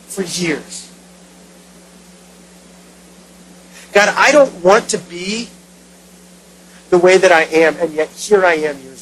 for 0.07 0.23
years. 0.23 0.93
God, 3.93 4.15
I 4.17 4.31
don't 4.31 4.63
want 4.63 4.91
to 4.91 4.99
be 4.99 5.49
the 6.91 6.99
way 6.99 7.19
that 7.19 7.33
I 7.33 7.43
am, 7.43 7.77
and 7.79 7.93
yet 7.93 8.11
here 8.11 8.45
I 8.45 8.55
am 8.55 8.79
years 8.81 8.98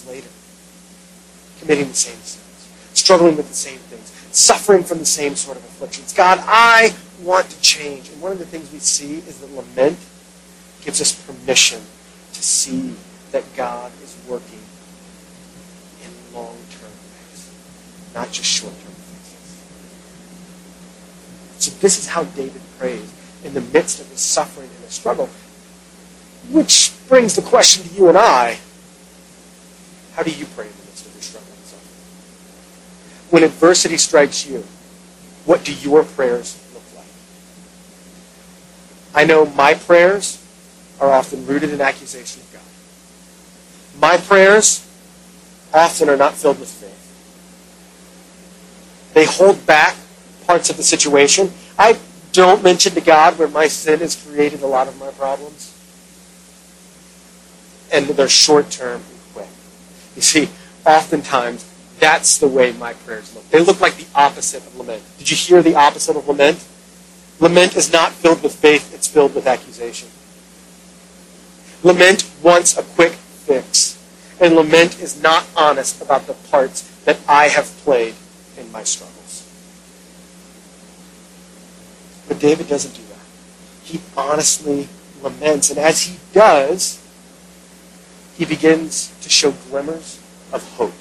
committing 1.67 1.89
the 1.89 1.95
same 1.95 2.21
sins, 2.21 2.71
struggling 2.95 3.37
with 3.37 3.49
the 3.49 3.55
same 3.55 3.79
things, 3.79 4.13
suffering 4.31 4.85
from 4.85 4.99
the 4.99 5.05
same 5.05 5.35
sort 5.35 5.57
of 5.57 5.65
afflictions. 5.65 6.13
God, 6.13 6.39
I 6.43 6.95
want 7.23 7.51
to 7.51 7.61
change. 7.61 8.09
And 8.09 8.21
one 8.21 8.31
of 8.31 8.39
the 8.39 8.47
things 8.47 8.73
we 8.73 8.79
see 8.79 9.17
is 9.19 9.41
that 9.41 9.53
lament 9.53 9.99
gives 10.83 11.01
us 11.01 11.13
permission 11.27 11.81
to 12.35 12.43
see 12.43 12.95
that 13.33 13.43
God 13.57 13.91
is 14.05 14.17
working 14.29 14.63
in 16.05 16.11
long-term 16.33 16.93
ways, 16.93 17.51
not 18.15 18.31
just 18.31 18.49
short-term 18.49 18.93
fixes. 18.93 19.65
So 21.59 21.71
this 21.81 21.99
is 21.99 22.07
how 22.07 22.23
David 22.25 22.63
prays 22.79 23.13
in 23.43 23.55
the 23.55 23.61
midst 23.61 24.01
of 24.01 24.09
his 24.09 24.21
suffering 24.21 24.69
and 24.69 24.85
his 24.85 24.93
struggle, 24.93 25.29
which 26.51 26.93
brings 27.09 27.35
the 27.35 27.43
question 27.43 27.83
to 27.89 27.95
you 27.95 28.09
and 28.09 28.17
I, 28.17 28.59
how 30.15 30.23
do 30.23 30.31
you 30.31 30.47
pray 30.47 30.67
in 30.67 30.73
the 30.73 30.85
midst 30.85 31.07
of 31.07 31.13
your 31.13 31.23
struggle 31.23 31.53
and 31.53 31.65
suffering? 31.67 32.01
When 33.31 33.43
adversity 33.43 33.97
strikes 33.97 34.47
you, 34.47 34.65
what 35.45 35.65
do 35.65 35.73
your 35.75 36.05
prayers 36.05 36.61
look 36.73 36.83
like? 36.95 37.07
I 39.15 39.25
know 39.25 39.47
my 39.47 39.75
prayers 39.75 40.43
are 41.01 41.11
often 41.11 41.47
rooted 41.47 41.71
in 41.71 41.81
accusation 41.81 42.43
of 42.43 42.53
God. 42.53 44.01
My 44.01 44.17
prayers 44.17 44.87
often 45.73 46.09
are 46.09 46.17
not 46.17 46.35
filled 46.35 46.61
with 46.61 46.71
faith. 46.71 46.93
They 49.15 49.25
hold 49.25 49.67
back 49.67 49.97
parts 50.47 50.71
of 50.71 50.77
the 50.77 50.83
situation. 50.83 51.53
I 51.79 51.99
don't 52.33 52.63
mention 52.63 52.93
to 52.93 53.01
God 53.01 53.39
where 53.39 53.49
my 53.49 53.67
sin 53.67 54.01
has 54.01 54.15
created 54.15 54.63
a 54.63 54.67
lot 54.67 54.89
of 54.89 54.99
my 54.99 55.11
problems. 55.11 55.73
And 57.93 58.07
they're 58.07 58.29
short 58.29 58.71
term 58.71 59.01
and 59.01 59.21
quick. 59.33 59.49
You 60.15 60.23
see, 60.23 60.49
oftentimes 60.85 61.66
that's 61.99 62.39
the 62.39 62.49
way 62.49 62.73
my 62.73 62.93
prayers 62.93 63.35
look. 63.35 63.49
They 63.51 63.61
look 63.61 63.81
like 63.81 63.97
the 63.97 64.07
opposite 64.15 64.67
of 64.67 64.77
lament. 64.77 65.03
Did 65.19 65.31
you 65.31 65.37
hear 65.37 65.63
the 65.63 65.75
opposite 65.75 66.17
of 66.17 66.29
lament? 66.29 66.65
Lament 67.41 67.77
is 67.77 67.93
not 67.93 68.13
filled 68.13 68.43
with 68.43 68.55
faith, 68.55 68.95
it's 68.95 69.07
filled 69.07 69.35
with 69.35 69.47
accusation. 69.47 70.09
Lament 71.83 72.31
wants 72.43 72.77
a 72.77 72.83
quick 72.83 73.13
fix. 73.13 74.03
And 74.41 74.55
lament 74.55 75.01
is 75.01 75.23
not 75.23 75.47
honest 75.57 76.03
about 76.03 76.27
the 76.27 76.35
parts 76.35 76.83
that 77.05 77.19
I 77.29 77.49
have 77.49 77.67
played 77.79 78.15
in 78.59 78.71
my 78.71 78.83
struggles. 78.85 79.47
But 82.29 82.39
David 82.39 82.69
doesn't 82.69 82.95
do 82.95 83.03
that. 83.09 83.25
He 83.83 84.01
honestly 84.17 84.89
laments. 85.23 85.71
And 85.71 85.79
as 85.79 86.03
he 86.03 86.19
does, 86.33 87.03
he 88.37 88.45
begins 88.45 89.15
to 89.23 89.31
show 89.31 89.53
glimmers 89.71 90.21
of 90.53 90.63
hope. 90.77 90.93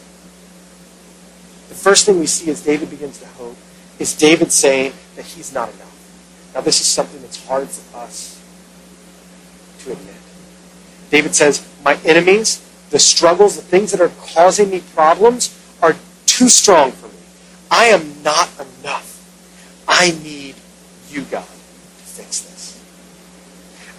The 1.76 1.82
first 1.82 2.06
thing 2.06 2.20
we 2.20 2.26
see 2.26 2.50
as 2.50 2.64
David 2.64 2.90
begins 2.90 3.20
to 3.20 3.28
hope 3.28 3.58
is 4.00 4.16
David 4.16 4.50
saying 4.50 4.94
that 5.18 5.26
he's 5.26 5.54
not 5.54 5.68
enough. 5.74 6.52
Now, 6.56 6.62
this 6.62 6.80
is 6.80 6.88
something 6.88 7.22
that's 7.22 7.46
hard 7.46 7.68
for 7.68 7.98
us 7.98 8.42
to 9.80 9.92
admit. 9.92 10.16
David 11.12 11.36
says, 11.36 11.68
My 11.84 12.00
enemies, 12.06 12.66
the 12.92 12.98
struggles, 12.98 13.58
the 13.58 13.62
things 13.62 13.92
that 13.92 14.00
are 14.00 14.12
causing 14.22 14.70
me 14.70 14.84
problems 14.96 15.54
are 15.82 15.98
too 16.26 16.48
strong 16.48 16.94
for 16.94 17.08
me. 17.08 17.14
I 17.70 17.88
am 17.88 18.24
not 18.24 18.50
enough. 18.80 19.84
I 19.86 20.12
need 20.24 20.56
you, 21.10 21.24
God, 21.24 21.44
to 21.44 22.06
fix 22.06 22.40
this. 22.40 22.82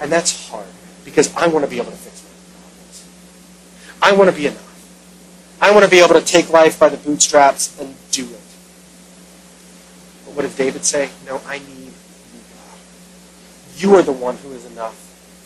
And 0.00 0.10
that's 0.10 0.48
hard 0.48 0.66
because 1.04 1.34
I 1.36 1.46
want 1.48 1.66
to 1.66 1.70
be 1.70 1.76
able 1.76 1.90
to 1.90 1.96
fix 1.98 2.24
my 2.24 2.30
problems. 2.56 3.04
I 4.00 4.12
want 4.16 4.30
to 4.30 4.36
be 4.36 4.46
enough. 4.46 4.65
I 5.60 5.70
want 5.72 5.84
to 5.84 5.90
be 5.90 5.98
able 5.98 6.14
to 6.14 6.24
take 6.24 6.50
life 6.50 6.78
by 6.78 6.88
the 6.88 6.96
bootstraps 6.96 7.78
and 7.80 7.94
do 8.10 8.24
it. 8.24 8.40
But 10.24 10.34
what 10.34 10.42
did 10.42 10.56
David 10.56 10.84
say? 10.84 11.10
No, 11.26 11.40
I 11.46 11.58
need 11.58 11.68
you, 11.86 12.40
God. 12.54 12.78
You 13.76 13.94
are 13.96 14.02
the 14.02 14.12
one 14.12 14.36
who 14.36 14.52
is 14.52 14.66
enough 14.66 14.94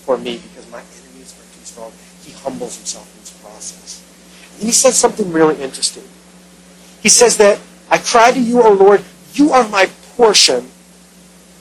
for 0.05 0.17
me 0.19 0.39
because 0.39 0.69
my 0.71 0.81
enemies 0.81 1.35
are 1.39 1.47
too 1.57 1.65
strong. 1.65 1.93
He 2.25 2.33
humbles 2.33 2.77
himself 2.77 3.13
in 3.15 3.21
this 3.21 3.31
process. 3.43 4.05
And 4.55 4.67
he 4.67 4.73
says 4.73 4.99
something 4.99 5.33
really 5.33 5.63
interesting. 5.63 6.05
He 7.03 7.09
says 7.09 7.37
that 7.39 7.61
I 7.91 7.99
cry 7.99 8.33
to 8.33 8.41
you, 8.41 8.63
O 8.63 8.73
Lord, 8.73 9.05
you 9.35 9.53
are 9.53 9.69
my 9.69 9.89
portion 10.17 10.69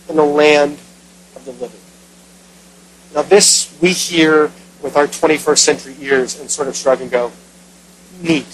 in 0.09 0.15
the 0.15 0.25
land 0.25 0.79
of 1.35 1.45
the 1.45 1.51
living. 1.51 1.79
Now 3.13 3.21
this 3.21 3.75
we 3.81 3.91
hear 3.91 4.51
with 4.81 4.95
our 4.95 5.07
21st 5.07 5.57
century 5.57 5.95
ears 5.99 6.39
and 6.39 6.49
sort 6.49 6.67
of 6.67 6.75
shrug 6.75 7.01
and 7.01 7.11
go, 7.11 7.31
neat. 8.21 8.45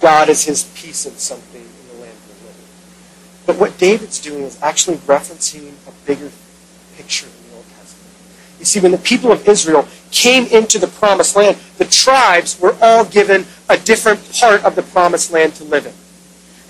God 0.00 0.28
is 0.28 0.44
his 0.44 0.64
piece 0.74 1.06
of 1.06 1.18
something 1.18 1.60
in 1.60 1.88
the 1.88 2.02
land 2.02 2.12
of 2.12 2.40
the 2.40 2.46
living. 2.46 2.64
But 3.46 3.58
what 3.58 3.78
David's 3.78 4.20
doing 4.20 4.42
is 4.42 4.58
actually 4.62 4.96
referencing 4.98 5.72
a 5.86 5.92
bigger 6.06 6.30
picture 6.96 7.26
in 7.26 7.50
the 7.50 7.56
Old 7.56 7.64
Testament. 7.76 8.14
You 8.58 8.64
see, 8.64 8.80
when 8.80 8.92
the 8.92 8.98
people 8.98 9.32
of 9.32 9.46
Israel 9.48 9.88
came 10.10 10.46
into 10.46 10.78
the 10.78 10.86
promised 10.86 11.36
land, 11.36 11.56
the 11.78 11.84
tribes 11.84 12.58
were 12.60 12.76
all 12.80 13.04
given 13.04 13.44
a 13.68 13.76
different 13.76 14.32
part 14.32 14.64
of 14.64 14.76
the 14.76 14.82
promised 14.82 15.32
land 15.32 15.54
to 15.56 15.64
live 15.64 15.86
in. 15.86 15.94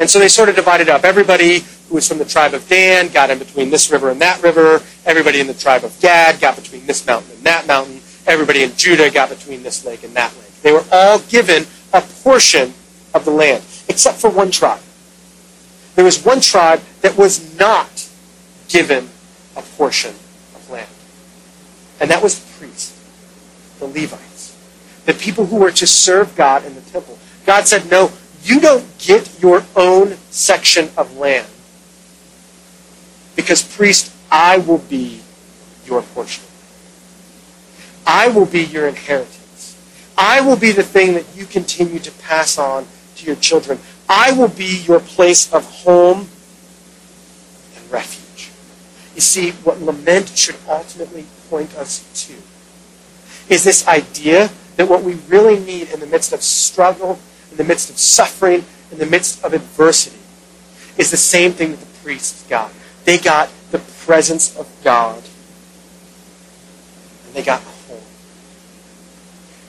And 0.00 0.08
so 0.08 0.18
they 0.18 0.28
sort 0.28 0.48
of 0.48 0.56
divided 0.56 0.88
up. 0.88 1.04
Everybody 1.04 1.60
who 1.88 1.96
was 1.96 2.06
from 2.06 2.18
the 2.18 2.24
tribe 2.24 2.54
of 2.54 2.68
Dan 2.68 3.08
got 3.08 3.30
in 3.30 3.38
between 3.38 3.70
this 3.70 3.90
river 3.90 4.10
and 4.10 4.20
that 4.20 4.42
river. 4.42 4.82
Everybody 5.04 5.40
in 5.40 5.46
the 5.46 5.54
tribe 5.54 5.84
of 5.84 5.98
Gad 6.00 6.40
got 6.40 6.56
between 6.56 6.86
this 6.86 7.06
mountain 7.06 7.32
and 7.32 7.42
that 7.44 7.66
mountain. 7.66 8.00
Everybody 8.26 8.62
in 8.62 8.76
Judah 8.76 9.10
got 9.10 9.30
between 9.30 9.62
this 9.62 9.84
lake 9.84 10.04
and 10.04 10.14
that 10.14 10.34
lake. 10.36 10.47
They 10.62 10.72
were 10.72 10.84
all 10.90 11.20
given 11.20 11.66
a 11.92 12.00
portion 12.00 12.74
of 13.14 13.24
the 13.24 13.30
land, 13.30 13.62
except 13.88 14.18
for 14.18 14.30
one 14.30 14.50
tribe. 14.50 14.80
There 15.94 16.04
was 16.04 16.24
one 16.24 16.40
tribe 16.40 16.80
that 17.00 17.16
was 17.16 17.58
not 17.58 18.08
given 18.68 19.08
a 19.56 19.62
portion 19.62 20.14
of 20.54 20.70
land, 20.70 20.88
and 22.00 22.10
that 22.10 22.22
was 22.22 22.38
the 22.38 22.58
priest. 22.58 22.94
the 23.78 23.86
Levites, 23.86 24.56
the 25.06 25.14
people 25.14 25.46
who 25.46 25.56
were 25.56 25.72
to 25.72 25.86
serve 25.86 26.34
God 26.36 26.64
in 26.64 26.74
the 26.74 26.80
temple. 26.82 27.18
God 27.46 27.66
said, 27.66 27.90
No, 27.90 28.12
you 28.42 28.60
don't 28.60 28.84
get 28.98 29.40
your 29.40 29.64
own 29.74 30.16
section 30.30 30.90
of 30.96 31.16
land. 31.16 31.46
Because, 33.36 33.62
priest, 33.62 34.12
I 34.30 34.58
will 34.58 34.78
be 34.78 35.20
your 35.86 36.02
portion. 36.02 36.44
I 38.06 38.28
will 38.28 38.46
be 38.46 38.62
your 38.62 38.88
inheritance. 38.88 39.37
I 40.18 40.40
will 40.40 40.56
be 40.56 40.72
the 40.72 40.82
thing 40.82 41.14
that 41.14 41.24
you 41.36 41.46
continue 41.46 42.00
to 42.00 42.10
pass 42.10 42.58
on 42.58 42.86
to 43.16 43.26
your 43.26 43.36
children. 43.36 43.78
I 44.08 44.32
will 44.32 44.48
be 44.48 44.82
your 44.84 44.98
place 44.98 45.52
of 45.52 45.64
home 45.64 46.28
and 47.76 47.92
refuge. 47.92 48.50
You 49.14 49.20
see, 49.20 49.52
what 49.62 49.80
lament 49.80 50.36
should 50.36 50.56
ultimately 50.68 51.24
point 51.48 51.74
us 51.76 52.26
to 52.26 52.34
is 53.48 53.64
this 53.64 53.86
idea 53.88 54.50
that 54.76 54.88
what 54.88 55.02
we 55.02 55.14
really 55.28 55.58
need 55.58 55.90
in 55.90 56.00
the 56.00 56.06
midst 56.06 56.32
of 56.32 56.42
struggle, 56.42 57.18
in 57.50 57.56
the 57.56 57.64
midst 57.64 57.88
of 57.90 57.98
suffering, 57.98 58.64
in 58.92 58.98
the 58.98 59.06
midst 59.06 59.42
of 59.44 59.54
adversity, 59.54 60.18
is 60.98 61.10
the 61.10 61.16
same 61.16 61.52
thing 61.52 61.70
that 61.70 61.80
the 61.80 61.98
priests 62.02 62.46
got. 62.48 62.72
They 63.04 63.18
got 63.18 63.50
the 63.70 63.78
presence 63.78 64.56
of 64.56 64.68
God, 64.84 65.22
and 67.26 67.34
they 67.34 67.42
got. 67.42 67.62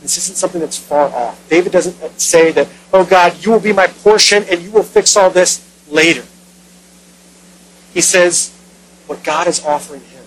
This 0.02 0.18
isn't 0.18 0.38
something 0.38 0.62
that's 0.62 0.78
far 0.78 1.10
off. 1.10 1.48
David 1.50 1.72
doesn't 1.72 2.02
uh, 2.02 2.10
say 2.18 2.52
that, 2.52 2.68
oh 2.94 3.06
God, 3.06 3.44
you 3.44 3.52
will 3.52 3.60
be 3.60 3.74
my 3.74 3.88
portion 3.88 4.44
and 4.50 4.62
you 4.62 4.72
will 4.72 4.84
fix 4.84 5.18
all 5.18 5.30
this 5.30 5.66
later. 5.90 6.24
He 7.94 8.02
says, 8.02 8.56
what 9.08 9.24
God 9.24 9.48
is 9.48 9.66
offering 9.66 10.02
him 10.02 10.24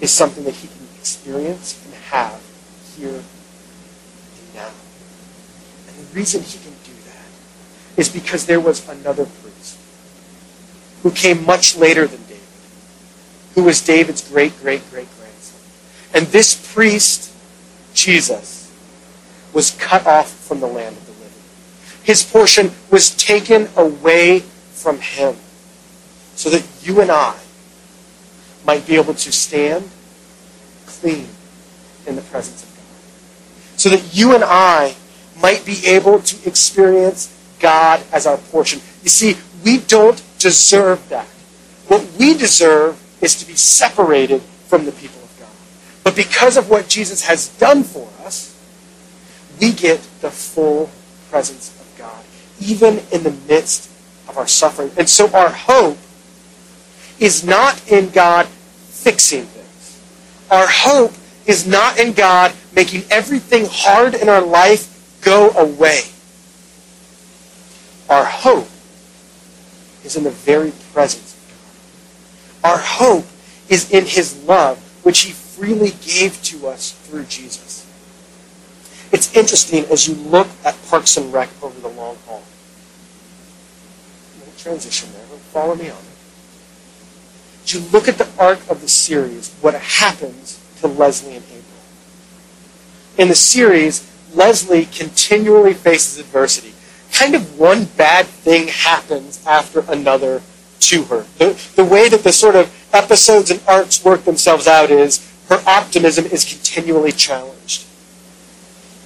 is 0.00 0.10
something 0.10 0.44
that 0.44 0.54
he 0.54 0.68
can 0.68 0.86
experience 0.98 1.80
and 1.84 1.94
have 1.94 2.42
here 2.96 3.14
and 3.14 4.54
now. 4.54 4.70
And 5.88 5.96
the 5.96 6.14
reason 6.14 6.42
he 6.42 6.58
can 6.58 6.74
do 6.84 6.92
that 7.06 7.26
is 7.96 8.08
because 8.08 8.46
there 8.46 8.60
was 8.60 8.86
another 8.88 9.24
priest 9.24 9.78
who 11.02 11.10
came 11.10 11.46
much 11.46 11.76
later 11.76 12.06
than 12.06 12.20
David, 12.24 12.40
who 13.54 13.64
was 13.64 13.80
David's 13.80 14.28
great, 14.28 14.56
great, 14.60 14.88
great 14.90 15.08
grandson. 15.18 15.60
And 16.14 16.26
this 16.26 16.72
priest, 16.74 17.32
Jesus, 17.94 18.61
was 19.52 19.72
cut 19.72 20.06
off 20.06 20.30
from 20.30 20.60
the 20.60 20.66
land 20.66 20.96
of 20.96 21.06
the 21.06 21.12
living. 21.12 21.42
His 22.02 22.22
portion 22.22 22.72
was 22.90 23.10
taken 23.10 23.68
away 23.76 24.40
from 24.40 24.98
him 24.98 25.36
so 26.34 26.50
that 26.50 26.66
you 26.82 27.00
and 27.00 27.10
I 27.10 27.38
might 28.66 28.86
be 28.86 28.96
able 28.96 29.14
to 29.14 29.32
stand 29.32 29.88
clean 30.86 31.28
in 32.06 32.16
the 32.16 32.22
presence 32.22 32.62
of 32.62 32.68
God. 32.70 33.78
So 33.78 33.88
that 33.90 34.14
you 34.16 34.34
and 34.34 34.44
I 34.44 34.94
might 35.40 35.64
be 35.64 35.86
able 35.86 36.20
to 36.20 36.48
experience 36.48 37.36
God 37.58 38.02
as 38.12 38.26
our 38.26 38.36
portion. 38.36 38.80
You 39.02 39.08
see, 39.08 39.36
we 39.64 39.78
don't 39.78 40.22
deserve 40.38 41.08
that. 41.08 41.26
What 41.88 42.06
we 42.18 42.34
deserve 42.34 43.00
is 43.20 43.36
to 43.36 43.46
be 43.46 43.54
separated 43.54 44.42
from 44.42 44.84
the 44.84 44.92
people 44.92 45.20
of 45.22 45.36
God. 45.38 45.48
But 46.04 46.16
because 46.16 46.56
of 46.56 46.70
what 46.70 46.88
Jesus 46.88 47.24
has 47.24 47.48
done 47.58 47.82
for 47.84 48.08
us, 48.24 48.51
we 49.62 49.72
get 49.72 50.00
the 50.20 50.30
full 50.30 50.90
presence 51.30 51.70
of 51.80 51.94
God, 51.96 52.24
even 52.60 53.00
in 53.12 53.22
the 53.22 53.30
midst 53.46 53.88
of 54.28 54.36
our 54.36 54.48
suffering. 54.48 54.90
And 54.98 55.08
so 55.08 55.32
our 55.32 55.50
hope 55.50 55.98
is 57.20 57.44
not 57.44 57.80
in 57.88 58.10
God 58.10 58.46
fixing 58.46 59.44
things. 59.44 60.02
Our 60.50 60.66
hope 60.68 61.12
is 61.46 61.64
not 61.64 61.96
in 61.96 62.12
God 62.12 62.52
making 62.74 63.04
everything 63.08 63.66
hard 63.70 64.14
in 64.14 64.28
our 64.28 64.44
life 64.44 65.20
go 65.22 65.50
away. 65.50 66.00
Our 68.10 68.24
hope 68.24 68.68
is 70.04 70.16
in 70.16 70.24
the 70.24 70.30
very 70.30 70.72
presence 70.92 71.34
of 71.34 72.64
God. 72.64 72.72
Our 72.72 72.78
hope 72.78 73.26
is 73.68 73.92
in 73.92 74.06
His 74.06 74.42
love, 74.42 74.78
which 75.04 75.20
He 75.20 75.30
freely 75.30 75.92
gave 76.04 76.42
to 76.42 76.66
us 76.66 76.90
through 76.90 77.24
Jesus. 77.26 77.86
It's 79.12 79.34
interesting 79.36 79.84
as 79.86 80.08
you 80.08 80.14
look 80.14 80.48
at 80.64 80.74
Parks 80.88 81.18
and 81.18 81.32
Rec 81.32 81.50
over 81.62 81.78
the 81.80 81.88
long 81.88 82.16
haul. 82.26 82.42
Little 84.38 84.54
transition 84.56 85.12
there. 85.12 85.22
Follow 85.52 85.74
me 85.74 85.90
on 85.90 85.98
it. 85.98 86.12
As 87.64 87.74
you 87.74 87.80
look 87.92 88.08
at 88.08 88.16
the 88.16 88.28
arc 88.38 88.58
of 88.70 88.80
the 88.80 88.88
series, 88.88 89.54
what 89.60 89.74
happens 89.74 90.58
to 90.80 90.88
Leslie 90.88 91.36
and 91.36 91.44
April. 91.44 91.62
In 93.18 93.28
the 93.28 93.34
series, 93.34 94.10
Leslie 94.34 94.86
continually 94.86 95.74
faces 95.74 96.18
adversity. 96.18 96.72
Kind 97.12 97.34
of 97.34 97.58
one 97.58 97.84
bad 97.84 98.24
thing 98.26 98.68
happens 98.68 99.44
after 99.46 99.84
another 99.88 100.40
to 100.80 101.04
her. 101.04 101.26
The, 101.36 101.72
the 101.76 101.84
way 101.84 102.08
that 102.08 102.24
the 102.24 102.32
sort 102.32 102.56
of 102.56 102.74
episodes 102.94 103.50
and 103.50 103.60
arcs 103.68 104.02
work 104.02 104.24
themselves 104.24 104.66
out 104.66 104.90
is 104.90 105.30
her 105.48 105.62
optimism 105.66 106.24
is 106.24 106.44
continually 106.44 107.12
challenged. 107.12 107.61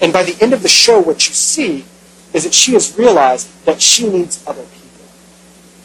And 0.00 0.12
by 0.12 0.22
the 0.22 0.36
end 0.42 0.52
of 0.52 0.62
the 0.62 0.68
show, 0.68 1.00
what 1.00 1.28
you 1.28 1.34
see 1.34 1.84
is 2.32 2.44
that 2.44 2.54
she 2.54 2.72
has 2.72 2.98
realized 2.98 3.48
that 3.64 3.80
she 3.80 4.08
needs 4.08 4.44
other 4.46 4.62
people, 4.62 5.06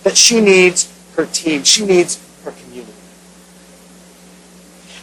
that 0.04 0.18
she 0.18 0.42
needs 0.42 0.92
her 1.16 1.26
team, 1.26 1.64
she 1.64 1.86
needs 1.86 2.20
her 2.44 2.52
community. 2.52 2.94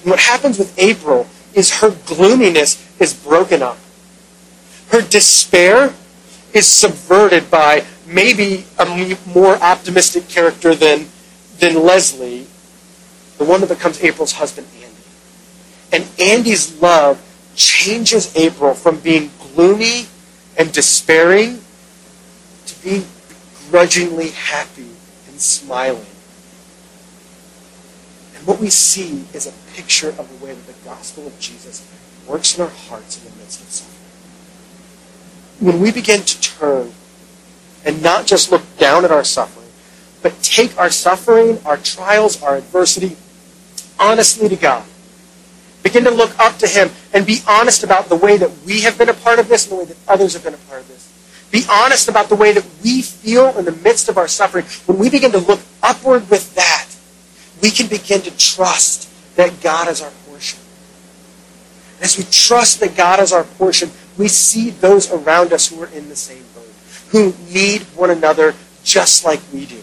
And 0.03 0.11
what 0.11 0.21
happens 0.21 0.59
with 0.59 0.79
April 0.79 1.27
is 1.55 1.81
her 1.81 1.91
gloominess 2.07 2.85
is 3.01 3.15
broken 3.15 3.63
up. 3.63 3.79
Her 4.89 5.01
despair 5.01 5.95
is 6.53 6.67
subverted 6.67 7.51
by 7.51 7.85
maybe 8.07 8.65
a 8.79 9.17
more 9.27 9.57
optimistic 9.57 10.29
character 10.29 10.75
than, 10.75 11.09
than 11.59 11.83
Leslie, 11.83 12.47
the 13.39 13.45
one 13.45 13.61
that 13.61 13.69
becomes 13.69 14.03
April's 14.03 14.33
husband, 14.33 14.67
Andy. 14.75 14.87
And 15.93 16.21
Andy's 16.21 16.81
love 16.81 17.23
changes 17.59 18.35
April 18.37 18.73
from 18.73 19.01
being 19.01 19.31
gloomy 19.53 20.07
and 20.57 20.73
despairing 20.73 21.61
to 22.67 22.83
being 22.83 23.05
grudgingly 23.69 24.31
happy 24.31 24.89
and 25.27 25.41
smiling. 25.41 26.07
And 28.37 28.47
what 28.47 28.61
we 28.61 28.71
see 28.71 29.25
is 29.35 29.47
a 29.47 29.75
picture 29.75 30.11
of 30.11 30.29
the 30.29 30.45
way 30.45 30.55
that 30.55 30.67
the 30.67 30.85
gospel 30.85 31.27
of 31.27 31.39
Jesus 31.41 31.87
works 32.29 32.57
in 32.57 32.63
our 32.63 32.71
hearts 32.71 33.19
in 33.19 33.31
the 33.31 33.37
midst 33.39 33.61
of 33.61 33.69
suffering. 33.69 33.95
When 35.61 35.81
we 35.81 35.91
begin 35.91 36.23
to 36.23 36.41
turn 36.41 36.93
and 37.85 38.01
not 38.03 38.27
just 38.27 38.53
look 38.53 38.63
down 38.79 39.05
at 39.05 39.11
our 39.11 39.25
suffering, 39.25 39.67
but 40.23 40.41
take 40.43 40.79
our 40.79 40.91
suffering, 40.91 41.59
our 41.65 41.77
trials, 41.77 42.41
our 42.43 42.57
adversity 42.57 43.17
honestly 43.99 44.49
to 44.49 44.57
God 44.57 44.85
Begin 45.89 46.05
to 46.05 46.11
look 46.11 46.39
up 46.39 46.59
to 46.59 46.67
Him 46.67 46.91
and 47.15 47.27
be 47.27 47.41
honest 47.49 47.83
about 47.83 48.11
the 48.11 48.17
way 48.17 48.37
that 48.37 48.51
we 48.67 48.83
have 48.83 48.99
been 48.99 49.09
a 49.09 49.15
part 49.15 49.39
of 49.39 49.49
this 49.49 49.65
and 49.65 49.73
the 49.73 49.77
way 49.77 49.85
that 49.87 49.97
others 50.07 50.35
have 50.35 50.45
been 50.45 50.53
a 50.53 50.59
part 50.69 50.83
of 50.83 50.89
this. 50.89 51.49
Be 51.51 51.65
honest 51.71 52.11
about 52.11 52.29
the 52.29 52.35
way 52.35 52.53
that 52.53 52.67
we 52.85 53.01
feel 53.01 53.57
in 53.57 53.65
the 53.65 53.73
midst 53.73 54.11
of 54.11 54.19
our 54.19 54.29
suffering. 54.29 54.67
When 54.85 54.99
we 54.99 55.09
begin 55.09 55.33
to 55.33 55.39
look 55.39 55.61
upward 55.83 56.29
with 56.29 56.55
that, 56.57 56.89
we 57.63 57.71
can 57.71 57.87
begin 57.87 58.21
to 58.21 58.37
trust 58.37 59.09
that 59.37 59.63
God 59.63 59.89
is 59.89 60.03
our 60.03 60.11
portion. 60.29 60.59
As 62.03 62.19
we 62.19 62.25
trust 62.25 62.81
that 62.81 62.95
God 62.95 63.19
is 63.21 63.33
our 63.33 63.45
portion, 63.45 63.91
we 64.19 64.29
see 64.29 64.69
those 64.69 65.11
around 65.11 65.55
us 65.55 65.69
who 65.69 65.83
are 65.83 65.89
in 65.89 66.11
the 66.11 66.17
same 66.17 66.45
boat, 66.55 66.69
who 67.13 67.33
need 67.51 67.81
one 67.97 68.11
another 68.11 68.55
just 68.85 69.25
like 69.25 69.41
we 69.55 69.65
do. 69.65 69.81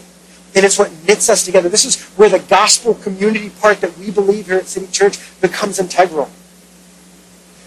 And 0.56 0.64
it's 0.64 0.78
what 0.78 0.90
knits 1.06 1.28
us 1.28 1.44
together. 1.44 1.68
This 1.68 1.84
is 1.84 2.02
where 2.16 2.30
the 2.30 2.38
gospel 2.38 2.94
community 2.94 3.50
part 3.50 3.82
that 3.82 3.96
we 3.98 4.10
believe 4.10 4.46
here 4.46 4.56
at 4.56 4.66
City 4.66 4.86
Church 4.90 5.18
becomes 5.42 5.78
integral. 5.78 6.30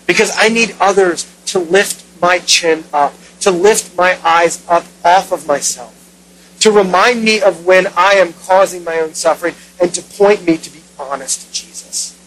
Because 0.08 0.36
I 0.36 0.49
need 0.49 0.75
others 0.82 1.32
to 1.45 1.60
lift 1.60 2.04
my 2.19 2.39
chin 2.39 2.84
up, 2.91 3.13
to 3.41 3.52
lift 3.52 3.95
my 3.95 4.17
eyes 4.25 4.65
up 4.67 4.86
off 5.06 5.32
of 5.32 5.45
myself, 5.45 5.95
to 6.62 6.71
remind 6.71 7.23
me 7.23 7.39
of 7.41 7.63
when 7.63 7.86
I 7.95 8.13
am 8.13 8.34
causing 8.34 8.84
my 8.84 8.99
own 8.99 9.13
suffering, 9.13 9.54
and 9.80 9.93
to 9.93 10.02
point 10.02 10.43
me 10.43 10.58
to 10.58 10.69
be 10.71 10.82
honest 10.97 11.45
to 11.45 11.54
Jesus. 11.54 12.17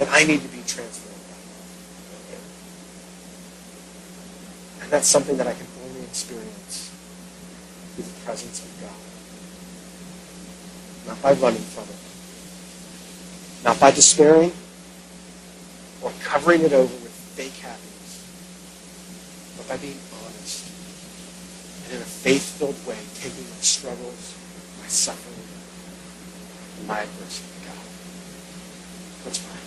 And 0.00 0.08
I 0.08 0.24
need 0.24 0.40
to 0.40 0.48
be 0.48 0.62
transformed. 0.66 1.14
And 4.80 4.90
that's 4.90 5.08
something 5.08 5.36
that 5.36 5.46
I 5.46 5.52
can 5.52 5.66
only 5.84 6.00
experience 6.04 6.45
presence 8.26 8.58
of 8.60 8.68
God. 8.82 8.90
Not 11.06 11.22
by 11.22 11.32
running 11.40 11.62
from 11.62 11.84
it. 11.84 11.96
Not 13.64 13.78
by 13.78 13.92
despairing 13.92 14.52
or 16.02 16.12
covering 16.20 16.62
it 16.62 16.72
over 16.72 16.92
with 16.92 17.12
fake 17.38 17.54
happiness. 17.62 18.26
But 19.56 19.68
by 19.68 19.76
being 19.76 19.98
honest 20.12 20.66
and 21.86 21.94
in 21.94 22.02
a 22.02 22.04
faith-filled 22.04 22.84
way, 22.84 22.98
taking 23.14 23.44
my 23.44 23.62
struggles, 23.62 24.34
my 24.82 24.88
suffering, 24.88 25.46
and 26.78 26.88
my 26.88 26.98
adversity 27.00 27.46
to 27.60 27.68
God. 27.68 27.86
Let's 29.24 29.38
pray. 29.38 29.65